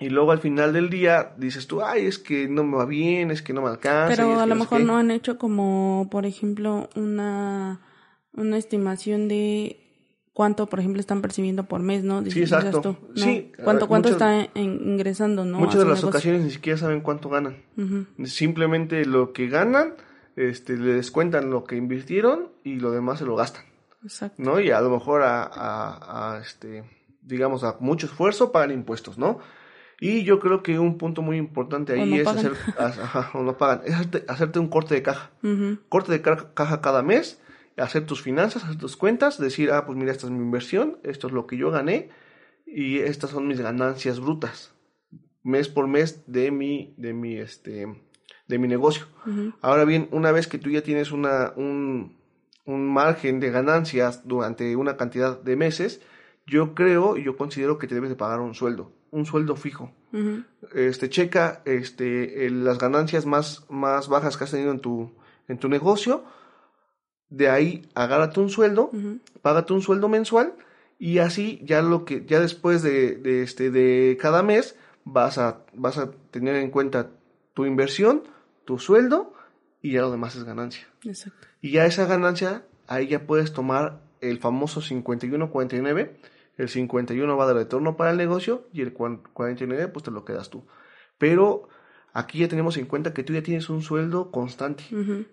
[0.00, 3.30] Y luego al final del día dices tú, ay, es que no me va bien,
[3.30, 4.08] es que no me alcanza.
[4.08, 7.80] Pero a lo mejor no han hecho como, por ejemplo, una,
[8.32, 9.84] una estimación de
[10.32, 12.24] cuánto, por ejemplo, están percibiendo por mes, ¿no?
[12.24, 12.98] sí, exacto.
[13.14, 15.58] Sí, ¿Cuánto, cuánto está ingresando, no?
[15.58, 17.62] Muchas de las ocasiones ni siquiera saben cuánto ganan.
[18.24, 19.94] Simplemente lo que ganan
[20.36, 23.64] este, le descuentan lo que invirtieron y lo demás se lo gastan.
[24.04, 24.42] Exacto.
[24.42, 24.60] ¿No?
[24.60, 26.84] Y a lo mejor a, a, este,
[27.22, 29.38] digamos, a mucho esfuerzo pagan impuestos, ¿no?
[30.00, 32.52] Y yo creo que un punto muy importante ahí es hacer,
[33.34, 33.94] no pagan, es
[34.28, 35.30] hacerte, un corte de caja.
[35.88, 37.40] Corte de caja cada mes,
[37.76, 41.28] hacer tus finanzas, hacer tus cuentas, decir, ah, pues mira, esta es mi inversión, esto
[41.28, 42.10] es lo que yo gané
[42.66, 44.74] y estas son mis ganancias brutas,
[45.42, 47.86] mes por mes de mi, de mi, este,
[48.48, 49.06] de mi negocio.
[49.60, 52.16] Ahora bien, una vez que tú ya tienes una, un,
[52.64, 56.00] un, margen de ganancias durante una cantidad de meses,
[56.46, 59.92] yo creo y yo considero que te debes de pagar un sueldo, un sueldo fijo.
[60.74, 65.10] Este checa este las ganancias más, más bajas que has tenido en tu,
[65.48, 66.24] en tu negocio,
[67.28, 68.90] de ahí agárrate un sueldo,
[69.42, 70.54] págate un sueldo mensual
[70.98, 75.64] y así ya lo que ya después de, de este de cada mes vas a
[75.74, 77.10] vas a tener en cuenta
[77.52, 78.22] tu inversión
[78.64, 79.33] tu sueldo
[79.84, 80.86] y ya lo demás es ganancia.
[81.04, 81.46] Exacto.
[81.60, 86.10] Y ya esa ganancia, ahí ya puedes tomar el famoso 51-49.
[86.56, 90.48] El 51 va de retorno para el negocio y el 49 pues te lo quedas
[90.48, 90.64] tú.
[91.18, 91.68] Pero
[92.14, 94.84] aquí ya tenemos en cuenta que tú ya tienes un sueldo constante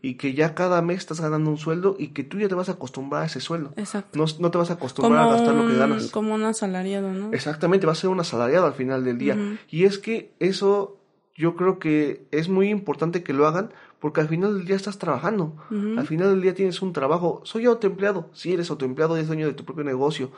[0.02, 2.68] y que ya cada mes estás ganando un sueldo y que tú ya te vas
[2.68, 3.72] a acostumbrar a ese sueldo.
[3.78, 4.20] Exacto.
[4.20, 6.12] No, no te vas a acostumbrar a gastar lo que ganas.
[6.12, 7.32] Como un asalariado, ¿no?
[7.32, 9.38] Exactamente, va a ser un asalariado al final del día.
[9.70, 10.98] Y es que eso
[11.38, 14.98] yo creo que es muy importante que lo hagan porque al final del día estás
[14.98, 15.56] trabajando.
[15.70, 17.42] Al final del día tienes un trabajo.
[17.44, 18.30] Soy autoempleado.
[18.34, 20.32] Sí, eres autoempleado eres dueño de tu propio negocio.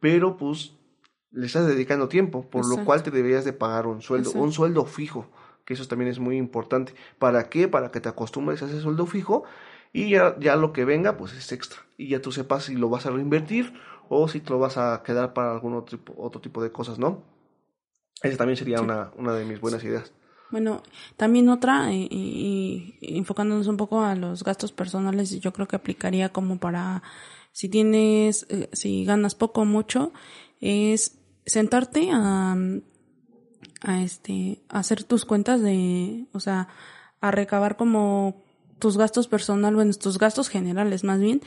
[0.00, 0.72] Pero pues
[1.30, 4.86] le estás dedicando tiempo, por lo cual te deberías de pagar un sueldo, un sueldo
[4.86, 5.26] fijo,
[5.66, 6.94] que eso también es muy importante.
[7.18, 7.68] ¿Para qué?
[7.68, 9.44] Para que te acostumbres a ese sueldo fijo
[9.92, 11.80] y ya, ya lo que venga pues es extra.
[11.98, 13.74] Y ya tú sepas si lo vas a reinvertir
[14.08, 16.98] o si te lo vas a quedar para algún otro tipo, otro tipo de cosas,
[16.98, 17.22] ¿no?
[18.22, 20.14] Esa también sería una, una de mis buenas ideas.
[20.50, 20.82] Bueno,
[21.16, 26.58] también otra, y, enfocándonos un poco a los gastos personales, yo creo que aplicaría como
[26.58, 27.02] para
[27.52, 30.12] si tienes, eh, si ganas poco o mucho,
[30.60, 32.56] es sentarte a,
[33.82, 36.68] a este, a hacer tus cuentas de, o sea,
[37.20, 38.42] a recabar como
[38.80, 41.42] tus gastos personales, bueno, tus gastos generales más bien,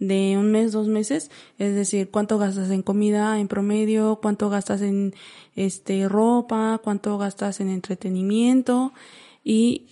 [0.00, 4.80] de un mes, dos meses, es decir, cuánto gastas en comida en promedio, cuánto gastas
[4.82, 5.14] en
[5.56, 8.92] este ropa, cuánto gastas en entretenimiento
[9.44, 9.88] y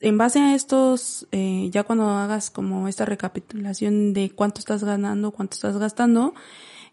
[0.00, 5.30] en base a estos, eh, ya cuando hagas como esta recapitulación de cuánto estás ganando,
[5.32, 6.34] cuánto estás gastando,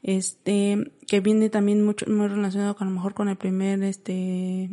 [0.03, 4.69] este, que viene también mucho, muy relacionado con a lo mejor con el primer, este,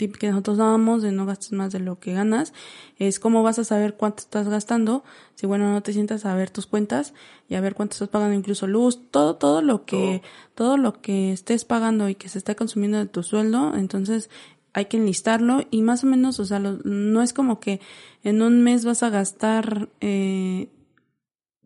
[0.00, 2.54] tip que nosotros dábamos de no gastes más de lo que ganas
[2.98, 6.48] es cómo vas a saber cuánto estás gastando si bueno no te sientas a ver
[6.48, 7.12] tus cuentas
[7.50, 10.22] y a ver cuánto estás pagando incluso luz todo todo lo que
[10.54, 10.78] todo.
[10.78, 14.30] lo que estés pagando y que se esté consumiendo de tu sueldo entonces
[14.72, 17.80] hay que enlistarlo y más o menos o sea no es como que
[18.24, 20.70] en un mes vas a gastar eh,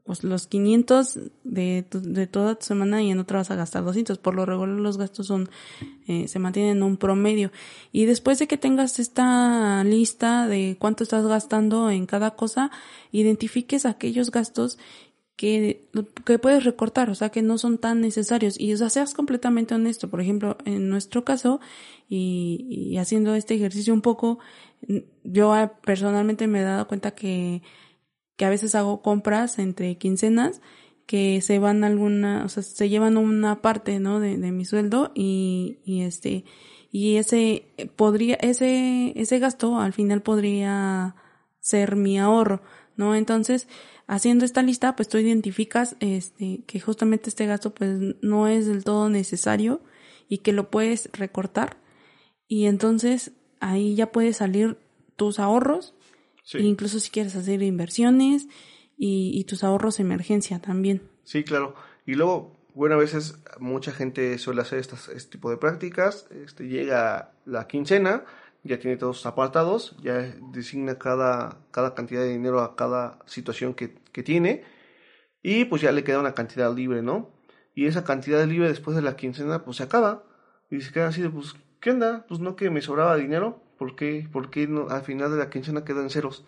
[0.05, 4.19] pues los 500 de, de toda tu semana y en otra vas a gastar 200.
[4.19, 5.49] Por lo regular los gastos son,
[6.07, 7.51] eh, se mantienen en un promedio.
[7.91, 12.71] Y después de que tengas esta lista de cuánto estás gastando en cada cosa,
[13.13, 14.79] identifiques aquellos gastos
[15.37, 15.89] que,
[16.27, 18.61] que puedes recortar, o sea, que no son tan necesarios.
[18.61, 20.11] Y, o sea, seas completamente honesto.
[20.11, 21.61] Por ejemplo, en nuestro caso,
[22.11, 24.39] y, y haciendo este ejercicio un poco,
[25.25, 27.63] yo personalmente me he dado cuenta que
[28.37, 30.61] que a veces hago compras entre quincenas
[31.07, 34.21] que se van alguna, o sea, se llevan una parte, ¿no?
[34.21, 36.45] De, de mi sueldo y, y este,
[36.91, 37.67] y ese
[37.97, 41.17] podría, ese, ese gasto al final podría
[41.61, 42.63] ser mi ahorro,
[42.97, 43.15] ¿no?
[43.15, 43.69] Entonces,
[44.07, 48.85] haciendo esta lista, pues tú identificas, este, que justamente este gasto, pues no es del
[48.85, 49.83] todo necesario
[50.29, 51.77] y que lo puedes recortar
[52.49, 54.79] y entonces ahí ya puedes salir
[55.17, 55.95] tus ahorros
[56.53, 58.49] Incluso si quieres hacer inversiones
[58.97, 61.03] y, tus ahorros de emergencia también.
[61.25, 61.75] Sí, claro.
[62.07, 66.29] Y luego, bueno, a veces mucha gente suele hacer estas, este tipo de prácticas.
[66.31, 68.25] Este, llega la quincena,
[68.63, 73.75] ya tiene todos sus apartados, ya designa cada, cada cantidad de dinero a cada situación
[73.75, 74.65] que, que tiene
[75.45, 77.31] y pues ya le queda una cantidad libre, ¿no?
[77.75, 80.25] Y esa cantidad libre después de la quincena pues se acaba
[80.71, 82.25] y se queda así de pues, ¿qué onda?
[82.27, 83.63] Pues no que me sobraba dinero.
[83.85, 84.27] ¿Por qué?
[84.33, 86.47] Porque no, al final de la quincena quedan ceros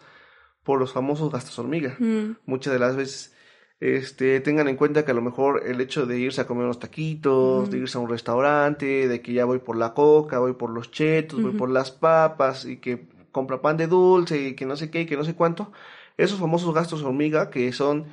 [0.63, 1.95] por los famosos gastos hormiga.
[1.99, 2.39] Mm.
[2.47, 3.35] Muchas de las veces
[3.79, 6.79] este, tengan en cuenta que a lo mejor el hecho de irse a comer unos
[6.79, 7.81] taquitos, de mm.
[7.83, 11.43] irse a un restaurante, de que ya voy por la coca, voy por los chetos,
[11.43, 15.03] voy por las papas y que compra pan de dulce y que no sé qué
[15.03, 15.73] y que no sé cuánto,
[16.17, 18.07] esos famosos gastos hormiga que son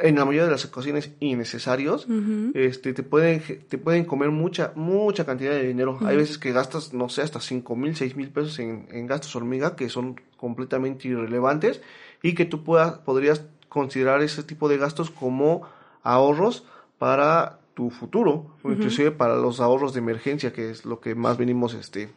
[0.00, 2.06] en la mayoría de las ocasiones innecesarios,
[2.54, 5.98] este, te pueden, te pueden comer mucha, mucha cantidad de dinero.
[6.02, 9.34] Hay veces que gastas, no sé, hasta cinco mil, seis mil pesos en, en, gastos
[9.36, 11.80] hormiga que son completamente irrelevantes
[12.22, 15.68] y que tú puedas, podrías considerar ese tipo de gastos como
[16.02, 16.64] ahorros
[16.98, 21.74] para tu futuro, inclusive para los ahorros de emergencia, que es lo que más venimos,
[21.74, 22.10] este,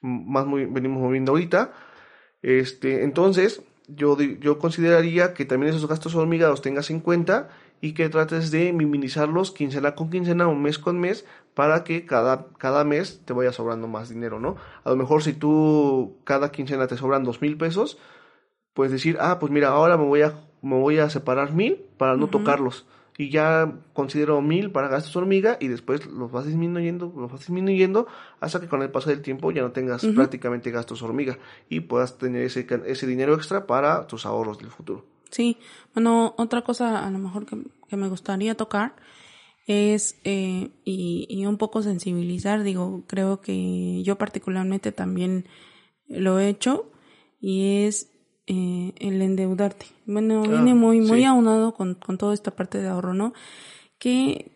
[0.00, 1.72] más muy, venimos moviendo ahorita.
[2.40, 3.62] Este, entonces,
[3.96, 7.48] yo, yo consideraría que también esos gastos hormiga los tengas en cuenta
[7.80, 11.24] y que trates de minimizarlos quincena con quincena o mes con mes
[11.54, 14.56] para que cada, cada mes te vaya sobrando más dinero, ¿no?
[14.84, 17.98] A lo mejor si tú cada quincena te sobran dos mil pesos,
[18.72, 22.16] puedes decir, ah, pues mira, ahora me voy a, me voy a separar mil para
[22.16, 22.86] no tocarlos
[23.18, 28.06] y ya considero mil para gastos hormiga y después los vas disminuyendo, los vas disminuyendo
[28.40, 32.18] hasta que con el paso del tiempo ya no tengas prácticamente gastos hormiga y puedas
[32.18, 35.04] tener ese, ese dinero extra para tus ahorros del futuro.
[35.30, 35.58] Sí,
[35.94, 37.56] bueno, otra cosa a lo mejor que,
[37.88, 38.96] que me gustaría tocar
[39.66, 45.46] es eh, y, y un poco sensibilizar, digo, creo que yo particularmente también
[46.08, 46.90] lo he hecho
[47.40, 48.11] y es
[48.46, 49.86] eh, el endeudarte.
[50.04, 53.32] Bueno, viene muy, muy aunado con, con toda esta parte de ahorro, ¿no?
[53.98, 54.50] Que,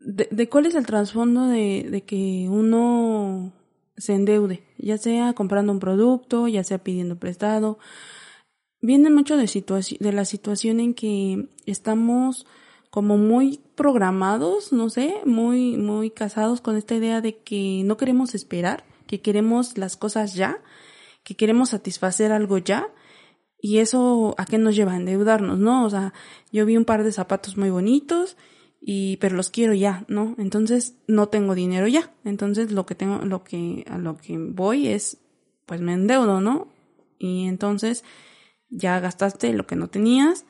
[0.00, 3.52] de, cuál es el trasfondo de, de que uno
[3.98, 7.78] se endeude, ya sea comprando un producto, ya sea pidiendo prestado.
[8.80, 9.46] Viene mucho de,
[10.00, 12.46] de la situación en que estamos
[12.90, 18.34] como muy programados, no sé, muy, muy casados con esta idea de que no queremos
[18.34, 20.62] esperar, que queremos las cosas ya,
[21.24, 22.88] que queremos satisfacer algo ya
[23.60, 24.92] y eso, ¿a qué nos lleva?
[24.92, 25.84] A endeudarnos, ¿no?
[25.84, 26.12] O sea,
[26.52, 28.36] yo vi un par de zapatos muy bonitos,
[28.80, 30.36] y, pero los quiero ya, ¿no?
[30.38, 32.12] Entonces, no tengo dinero ya.
[32.24, 35.18] Entonces, lo que tengo, lo que, a lo que voy es,
[35.66, 36.68] pues me endeudo, ¿no?
[37.18, 38.04] Y entonces,
[38.70, 40.44] ya gastaste lo que no tenías,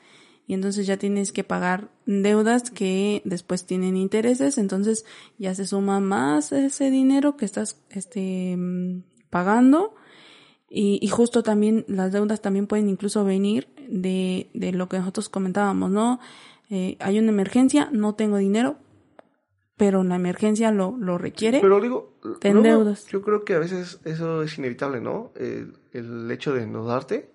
[0.45, 5.05] y entonces ya tienes que pagar deudas que después tienen intereses, entonces
[5.37, 9.95] ya se suma más ese dinero que estás, este, mm, pagando,
[10.69, 15.29] y, y, justo también las deudas también pueden incluso venir de, de lo que nosotros
[15.29, 16.19] comentábamos, ¿no?
[16.69, 18.77] Eh, hay una emergencia, no tengo dinero,
[19.77, 21.59] pero la emergencia lo, lo requiere.
[21.61, 22.13] Pero digo.
[23.09, 25.31] Yo creo que a veces eso es inevitable, ¿no?
[25.35, 27.31] El, el hecho de no darte.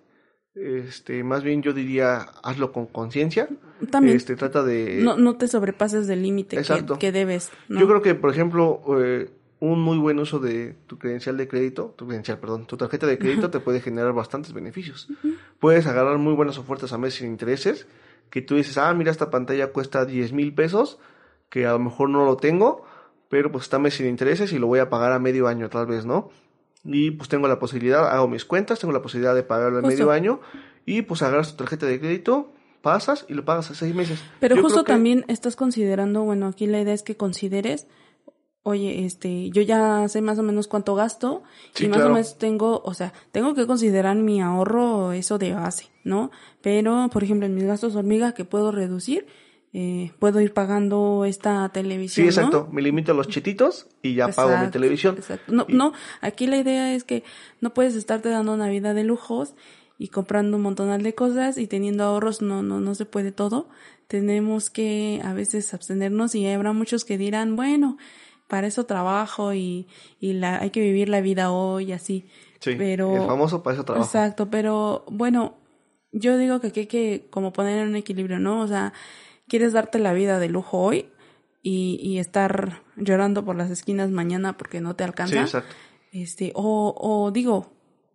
[0.55, 3.49] Este, más bien yo diría, hazlo con conciencia.
[3.91, 4.17] También.
[4.17, 5.01] Este, trata de...
[5.03, 7.51] No, no te sobrepases del límite que, que, debes.
[7.69, 9.31] Yo creo que, por ejemplo, eh,
[9.65, 13.19] un muy buen uso de tu credencial de crédito, tu credencial, perdón, tu tarjeta de
[13.19, 15.09] crédito te puede generar bastantes beneficios.
[15.59, 17.87] Puedes agarrar muy buenas ofertas a meses sin intereses,
[18.31, 20.99] que tú dices, ah, mira, esta pantalla cuesta 10 mil pesos,
[21.49, 22.85] que a lo mejor no lo tengo,
[23.29, 25.87] pero pues está mes sin intereses y lo voy a pagar a medio año tal
[25.87, 26.31] vez, ¿no?
[26.85, 30.11] Y pues tengo la posibilidad, hago mis cuentas, tengo la posibilidad de pagarlo a medio
[30.11, 30.41] año
[30.85, 34.23] y pues agarras tu tarjeta de crédito, pasas y lo pagas a seis meses.
[34.41, 37.87] Pero justo también estás considerando, bueno, aquí la idea es que consideres
[38.65, 41.43] oye, este, yo ya sé más o menos cuánto gasto
[41.79, 45.91] y más o menos tengo, o sea, tengo que considerar mi ahorro eso de base,
[46.03, 46.31] ¿no?
[46.63, 49.27] Pero, por ejemplo, en mis gastos hormiga que puedo reducir,
[49.75, 52.25] eh, puedo ir pagando esta televisión.
[52.25, 52.69] Sí, exacto.
[52.73, 55.17] Me limito a los chetitos y ya pago mi televisión.
[55.19, 55.53] Exacto.
[55.53, 55.93] No, no,
[56.23, 57.23] aquí la idea es que
[57.61, 59.55] no puedes estarte dando una vida de lujos
[59.99, 63.69] y comprando un montón de cosas y teniendo ahorros, no, no, no se puede todo.
[64.07, 67.99] Tenemos que a veces abstenernos y habrá muchos que dirán, bueno,
[68.49, 69.87] para eso trabajo y,
[70.21, 72.29] y la, hay que vivir la vida hoy así.
[72.61, 74.07] Sí, pero, el famoso para eso trabajo.
[74.07, 75.55] Exacto, pero bueno,
[76.13, 78.61] yo digo que hay que como poner un equilibrio, ¿no?
[78.61, 78.93] O sea,
[79.49, 81.09] quieres darte la vida de lujo hoy
[81.63, 85.35] y, y estar llorando por las esquinas mañana porque no te alcanza.
[85.35, 85.75] Sí, exacto.
[86.13, 87.73] Este, o, o digo,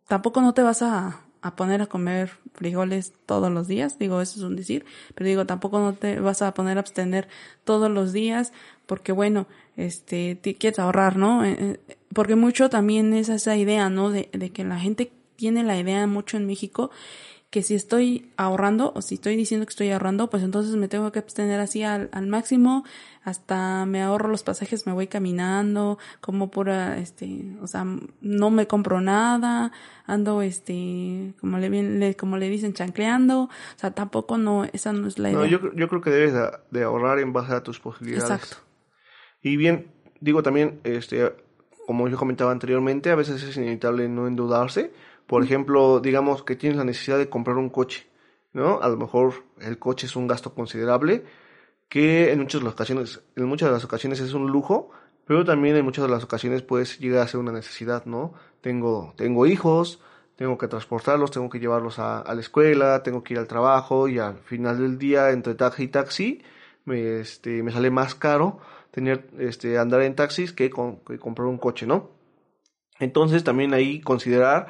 [0.08, 4.40] tampoco no te vas a, a poner a comer frijoles todos los días, digo, eso
[4.40, 7.28] es un decir, pero digo, tampoco no te vas a poner a abstener
[7.64, 8.52] todos los días,
[8.90, 9.46] porque bueno,
[9.78, 11.46] este, te quieres ahorrar, ¿no?
[11.46, 14.10] Eh, eh, porque mucho también es esa idea, ¿no?
[14.10, 16.90] De, de que la gente tiene la idea mucho en México
[17.50, 21.12] que si estoy ahorrando o si estoy diciendo que estoy ahorrando, pues entonces me tengo
[21.12, 22.84] que abstener así al, al máximo,
[23.24, 27.86] hasta me ahorro los pasajes, me voy caminando, como pura, este, o sea,
[28.22, 29.72] no me compro nada,
[30.06, 35.18] ando, este, como le, como le dicen, chancleando, o sea, tampoco no, esa no es
[35.18, 35.40] la idea.
[35.40, 36.34] No, yo, yo creo que debes
[36.70, 38.30] de, ahorrar en base a tus posibilidades.
[38.30, 38.69] Exacto.
[39.42, 41.34] Y bien, digo también, este,
[41.86, 44.92] como yo comentaba anteriormente, a veces es inevitable no endeudarse,
[45.28, 48.08] por ejemplo, digamos que tienes la necesidad de comprar un coche,
[48.52, 48.82] ¿no?
[48.82, 51.24] A lo mejor el coche es un gasto considerable
[51.88, 54.92] que en muchas de las ocasiones, en muchas de las ocasiones es un lujo,
[55.26, 58.34] pero también en muchas de las ocasiones puedes llegar a ser una necesidad, ¿no?
[58.62, 60.02] Tengo, tengo hijos,
[60.36, 64.20] tengo que transportarlos, tengo que llevarlos a, la escuela, tengo que ir al trabajo y
[64.20, 66.42] al final del día entre taxi y taxi
[66.86, 68.60] me, este, me sale más caro
[68.92, 72.10] tener, este, andar en taxis que, que comprar un coche, ¿no?
[73.00, 74.68] Entonces también ahí considerar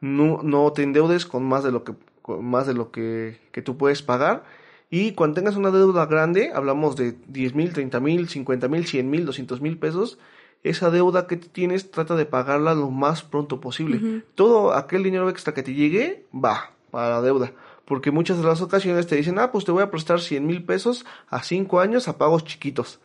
[0.00, 1.94] no, no te endeudes con más de lo que,
[2.40, 4.44] más de lo que, que tú puedes pagar.
[4.90, 9.10] Y cuando tengas una deuda grande, hablamos de 10 mil, 30 mil, 50 mil, 100
[9.10, 10.18] mil, 200 mil pesos,
[10.62, 14.24] esa deuda que tienes trata de pagarla lo más pronto posible.
[14.34, 17.52] Todo aquel dinero extra que te llegue va para la deuda.
[17.84, 20.64] Porque muchas de las ocasiones te dicen, ah, pues te voy a prestar 100 mil
[20.64, 23.00] pesos a 5 años a pagos chiquitos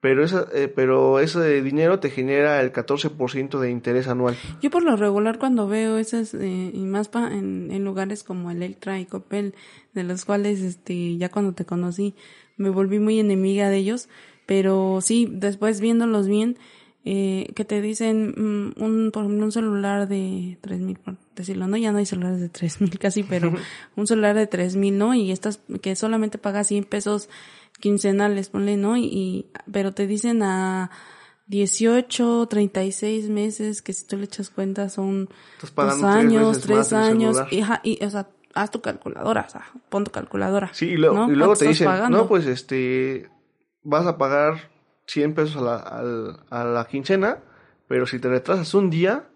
[0.00, 4.36] pero, esa, eh, pero ese dinero te genera el 14% de interés anual.
[4.62, 8.50] Yo por lo regular cuando veo esas, eh, y más pa en, en, lugares como
[8.50, 9.54] Electra y Copel,
[9.94, 12.14] de los cuales este ya cuando te conocí
[12.56, 14.08] me volví muy enemiga de ellos,
[14.46, 16.58] pero sí, después viéndolos bien,
[17.04, 21.66] eh, que te dicen mm, un, por ejemplo, un celular de tres mil, por decirlo,
[21.66, 23.54] no, ya no hay celulares de tres mil casi, pero
[23.96, 25.14] un celular de tres mil, ¿no?
[25.14, 27.30] Y estas que solamente pagas 100 pesos
[27.80, 28.96] quincenales, ponle, ¿no?
[28.96, 30.90] Y, pero te dicen a
[31.46, 35.28] 18, 36 meses, que si tú le echas cuenta son
[35.60, 40.10] dos años, tres, años, y, y, o sea, haz tu calculadora, o sea, pon tu
[40.10, 40.70] calculadora.
[40.72, 43.30] Sí, y, luego, y luego te dicen, no, pues este,
[43.82, 44.70] vas a pagar
[45.06, 47.38] 100 pesos a la, a, la quincena,
[47.86, 49.28] pero si te retrasas un día,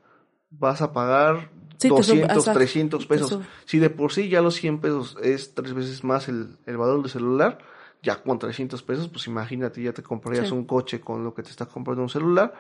[0.51, 3.38] vas a pagar 200, 300 pesos.
[3.64, 7.01] Si de por sí ya los 100 pesos es tres veces más el, el valor
[7.01, 7.59] del celular,
[8.03, 11.50] ya con 300 pesos, pues imagínate, ya te comprarías un coche con lo que te
[11.50, 12.53] está comprando un celular.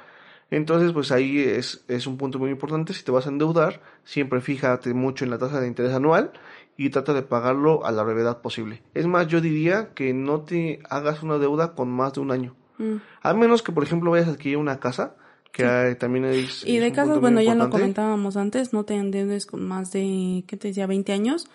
[0.50, 2.92] Entonces, pues ahí es, es un punto muy importante.
[2.92, 6.32] Si te vas a endeudar, siempre fíjate mucho en la tasa de interés anual
[6.76, 8.82] y trata de pagarlo a la brevedad posible.
[8.94, 12.54] Es más, yo diría que no te hagas una deuda con más de un año.
[12.78, 12.96] Mm.
[13.22, 15.16] A menos que, por ejemplo, vayas a adquirir una casa,
[15.52, 16.64] que también es...
[16.66, 20.56] Y de casas, bueno, ya lo comentábamos antes, no te endeudes con más de, ¿qué
[20.56, 20.86] te decía?
[20.86, 21.48] 20 años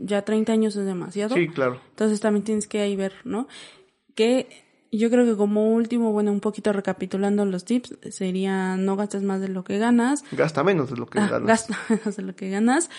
[0.00, 1.34] ya 30 años es demasiado.
[1.34, 1.80] Sí, claro.
[1.90, 3.48] Entonces también tienes que ahí ver, ¿no?
[4.14, 4.48] Que
[4.90, 9.40] yo creo que como último, bueno, un poquito recapitulando los tips, sería no gastes más
[9.40, 10.24] de lo que ganas.
[10.32, 11.46] Gasta menos de lo que ah, ganas.
[11.46, 12.90] Gasta menos de lo que ganas.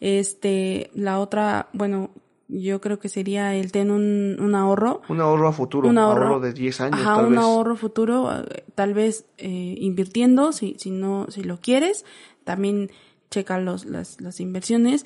[0.00, 2.10] Este, la otra, bueno,
[2.48, 5.02] yo creo que sería el tener un, un ahorro.
[5.08, 7.00] Un ahorro a futuro, un ahorro, de 10 años.
[7.00, 12.04] Ajá, un ahorro futuro, eh, tal vez eh, invirtiendo, si, si no, si lo quieres.
[12.44, 12.90] También
[13.30, 15.04] checa los, las, las inversiones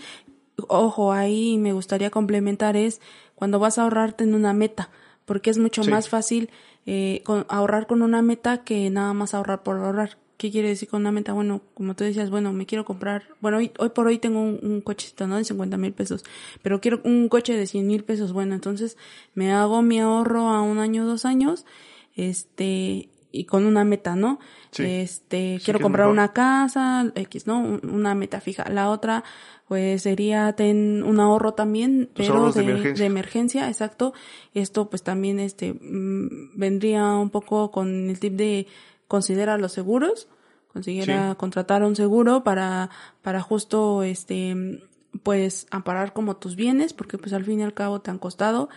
[0.66, 3.00] ojo, ahí me gustaría complementar es
[3.34, 4.90] cuando vas a ahorrarte en una meta,
[5.24, 6.50] porque es mucho más fácil
[6.86, 10.18] eh, ahorrar con una meta que nada más ahorrar por ahorrar.
[10.36, 11.32] ¿Qué quiere decir con una meta?
[11.32, 14.60] Bueno, como tú decías, bueno, me quiero comprar, bueno, hoy, hoy por hoy tengo un,
[14.62, 15.36] un cochecito, ¿no?
[15.36, 16.24] De 50 mil pesos,
[16.62, 18.32] pero quiero un coche de 100 mil pesos.
[18.32, 18.96] Bueno, entonces
[19.34, 21.66] me hago mi ahorro a un año, dos años,
[22.14, 24.38] este, y con una meta, ¿no?
[24.76, 27.58] Este, quiero comprar una casa, X, ¿no?
[27.82, 28.68] Una meta fija.
[28.70, 29.24] La otra,
[29.66, 33.68] pues sería ten un ahorro también, pero de, emergencia.
[33.68, 34.14] exacto.
[34.54, 38.66] Esto pues también este mm, vendría un poco con el tip de
[39.08, 40.28] considerar los seguros,
[40.72, 42.90] considera contratar un seguro para
[43.22, 44.80] para justo este
[45.22, 48.68] pues amparar como tus bienes, porque pues al fin y al cabo te han costado.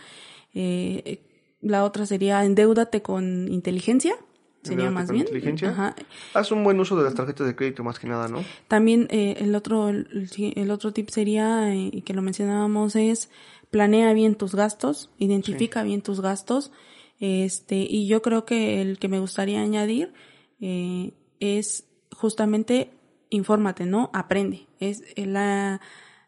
[0.54, 1.22] Eh,
[1.62, 4.14] la otra sería endeudate con inteligencia,
[4.62, 5.22] sería más bien.
[5.22, 5.94] Inteligencia.
[6.34, 8.44] Haz un buen uso de las tarjetas de crédito más que nada, ¿no?
[8.68, 13.30] También eh, el otro el, otro tip sería eh, y que lo mencionábamos es
[13.70, 16.72] planea bien tus gastos, identifica bien tus gastos,
[17.20, 20.12] este y yo creo que el que me gustaría añadir
[20.60, 21.84] eh, es
[22.14, 22.90] justamente
[23.30, 24.10] infórmate, ¿no?
[24.12, 24.66] Aprende.
[24.78, 25.80] Es la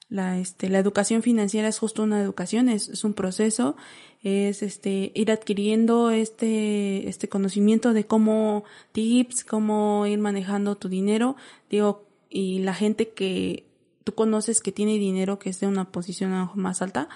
[0.08, 3.76] la, este, la educación financiera es justo una educación, es, es, un proceso,
[4.24, 11.36] es este, ir adquiriendo este, este conocimiento de cómo tips, cómo ir manejando tu dinero,
[11.68, 13.66] digo, y la gente que
[14.02, 17.08] tú conoces que tiene dinero, que es de una posición más alta,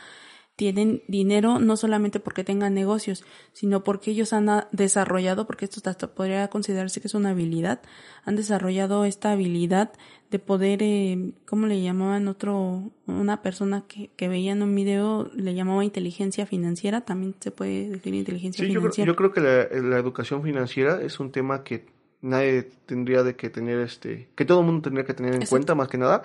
[0.58, 6.08] tienen dinero no solamente porque tengan negocios, sino porque ellos han desarrollado, porque esto hasta
[6.08, 7.80] podría considerarse que es una habilidad,
[8.24, 9.92] han desarrollado esta habilidad
[10.32, 12.90] de poder, eh, ¿cómo le llamaban otro?
[13.06, 17.90] Una persona que, que veía en un video le llamaba inteligencia financiera, también se puede
[17.90, 19.06] decir inteligencia financiera.
[19.06, 21.86] Yo creo, que la, educación financiera es un tema que
[22.20, 25.76] nadie tendría de que tener, este, que todo el mundo tendría que tener en cuenta
[25.76, 26.24] más que nada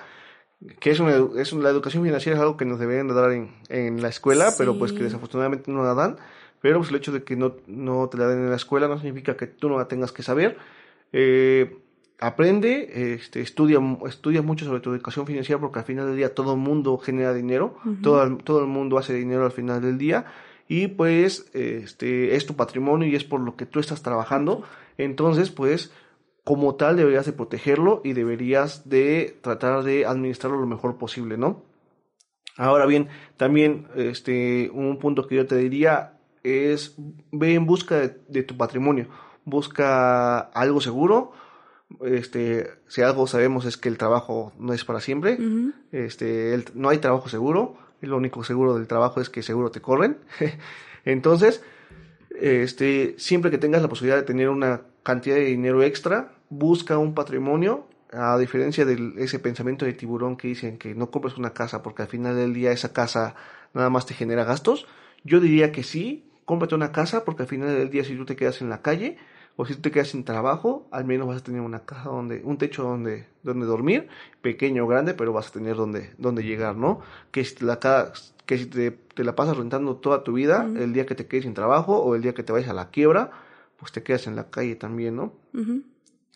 [0.80, 3.51] que es, una, es la educación financiera es algo que nos deberían de dar en,
[3.70, 6.18] en la escuela, pero pues que desafortunadamente no la dan.
[6.61, 8.97] Pero pues el hecho de que no, no te la den en la escuela no
[8.97, 10.57] significa que tú no la tengas que saber.
[11.11, 11.78] Eh,
[12.20, 16.53] aprende, este, estudia, estudia mucho sobre tu educación financiera porque al final del día todo
[16.53, 20.26] el mundo genera dinero, todo, todo el mundo hace dinero al final del día
[20.70, 24.64] y pues este, es tu patrimonio y es por lo que tú estás trabajando.
[24.97, 25.91] Entonces pues
[26.44, 31.64] como tal deberías de protegerlo y deberías de tratar de administrarlo lo mejor posible, ¿no?
[32.58, 36.96] Ahora bien, también este un punto que yo te diría es
[37.32, 39.08] ve en busca de, tu patrimonio,
[39.46, 41.32] busca algo seguro,
[42.02, 45.38] este, si algo sabemos es que el trabajo no es para siempre,
[45.91, 50.18] este, no hay trabajo seguro, lo único seguro del trabajo es que seguro te corren,
[51.06, 51.64] entonces,
[52.39, 57.14] este, siempre que tengas la posibilidad de tener una cantidad de dinero extra, busca un
[57.14, 61.82] patrimonio, a diferencia de ese pensamiento de tiburón que dicen que no compres una casa
[61.82, 63.36] porque al final del día esa casa
[63.74, 64.86] nada más te genera gastos,
[65.24, 68.36] yo diría que sí, cómprate una casa porque al final del día si tú te
[68.36, 69.18] quedas en la calle
[69.56, 72.41] o si tú te quedas sin trabajo, al menos vas a tener una casa donde,
[72.43, 74.08] un techo donde, donde dormir,
[74.41, 77.01] pequeño o grande, pero vas a tener donde, donde llegar, ¿no?
[77.32, 77.80] Que si, la,
[78.45, 81.54] que si te, la pasas rentando toda tu vida, el día que te quedes sin
[81.54, 83.32] trabajo o el día que te vayas a la quiebra,
[83.78, 85.34] pues te quedas en la calle también, ¿no?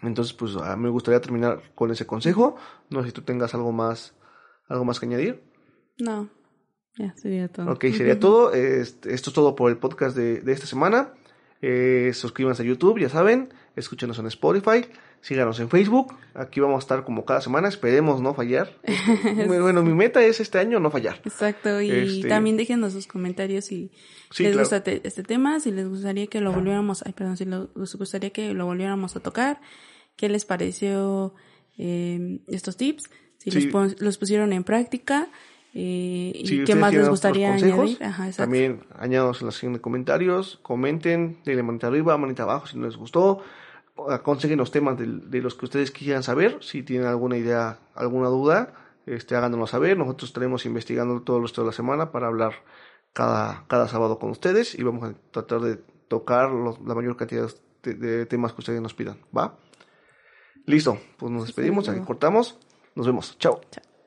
[0.02, 2.56] Entonces, pues a mí me gustaría terminar con ese consejo.
[2.90, 4.14] No sé si tú tengas algo más,
[4.68, 5.44] algo más que añadir.
[6.00, 6.30] No,
[6.98, 7.72] ya sería todo.
[7.72, 8.54] Ok, sería todo.
[8.54, 11.14] Este, esto es todo por el podcast de, de esta semana.
[11.62, 13.54] Eh, suscríbanse a YouTube, ya saben.
[13.76, 14.86] Escúchenos en Spotify.
[15.22, 16.14] Síganos en Facebook.
[16.34, 17.68] Aquí vamos a estar como cada semana.
[17.68, 18.72] Esperemos no fallar.
[19.48, 21.22] bueno, mi meta es este año no fallar.
[21.26, 21.82] Exacto.
[21.82, 23.92] Y este, también déjenos sus comentarios si
[24.38, 28.30] les gusta este tema, si les gustaría que lo volviéramos, ay, perdón, si les gustaría
[28.30, 29.60] que lo volviéramos a tocar.
[30.16, 31.34] ¿Qué les pareció
[31.78, 33.10] eh, estos tips?
[33.38, 35.30] Si los, pusieron en práctica.
[35.74, 38.00] Eh, y qué más les gustaría añadir.
[38.36, 42.88] también añados en la sección de comentarios, comenten, denle manita arriba, manita abajo si no
[42.88, 43.44] les gustó,
[44.10, 48.74] aconsejen los temas de, los que ustedes quisieran saber, si tienen alguna idea, alguna duda,
[49.06, 52.54] este, háganoslo saber, nosotros estaremos investigando todo el resto de la semana para hablar
[53.14, 55.78] cada, cada sábado con ustedes y vamos a tratar de
[56.08, 57.50] tocar la mayor cantidad
[57.84, 59.58] de, temas que ustedes nos pidan, ¿va?
[60.66, 62.58] Listo, pues nos despedimos, aquí cortamos,
[62.96, 63.62] nos vemos, chao.
[63.72, 63.88] chao.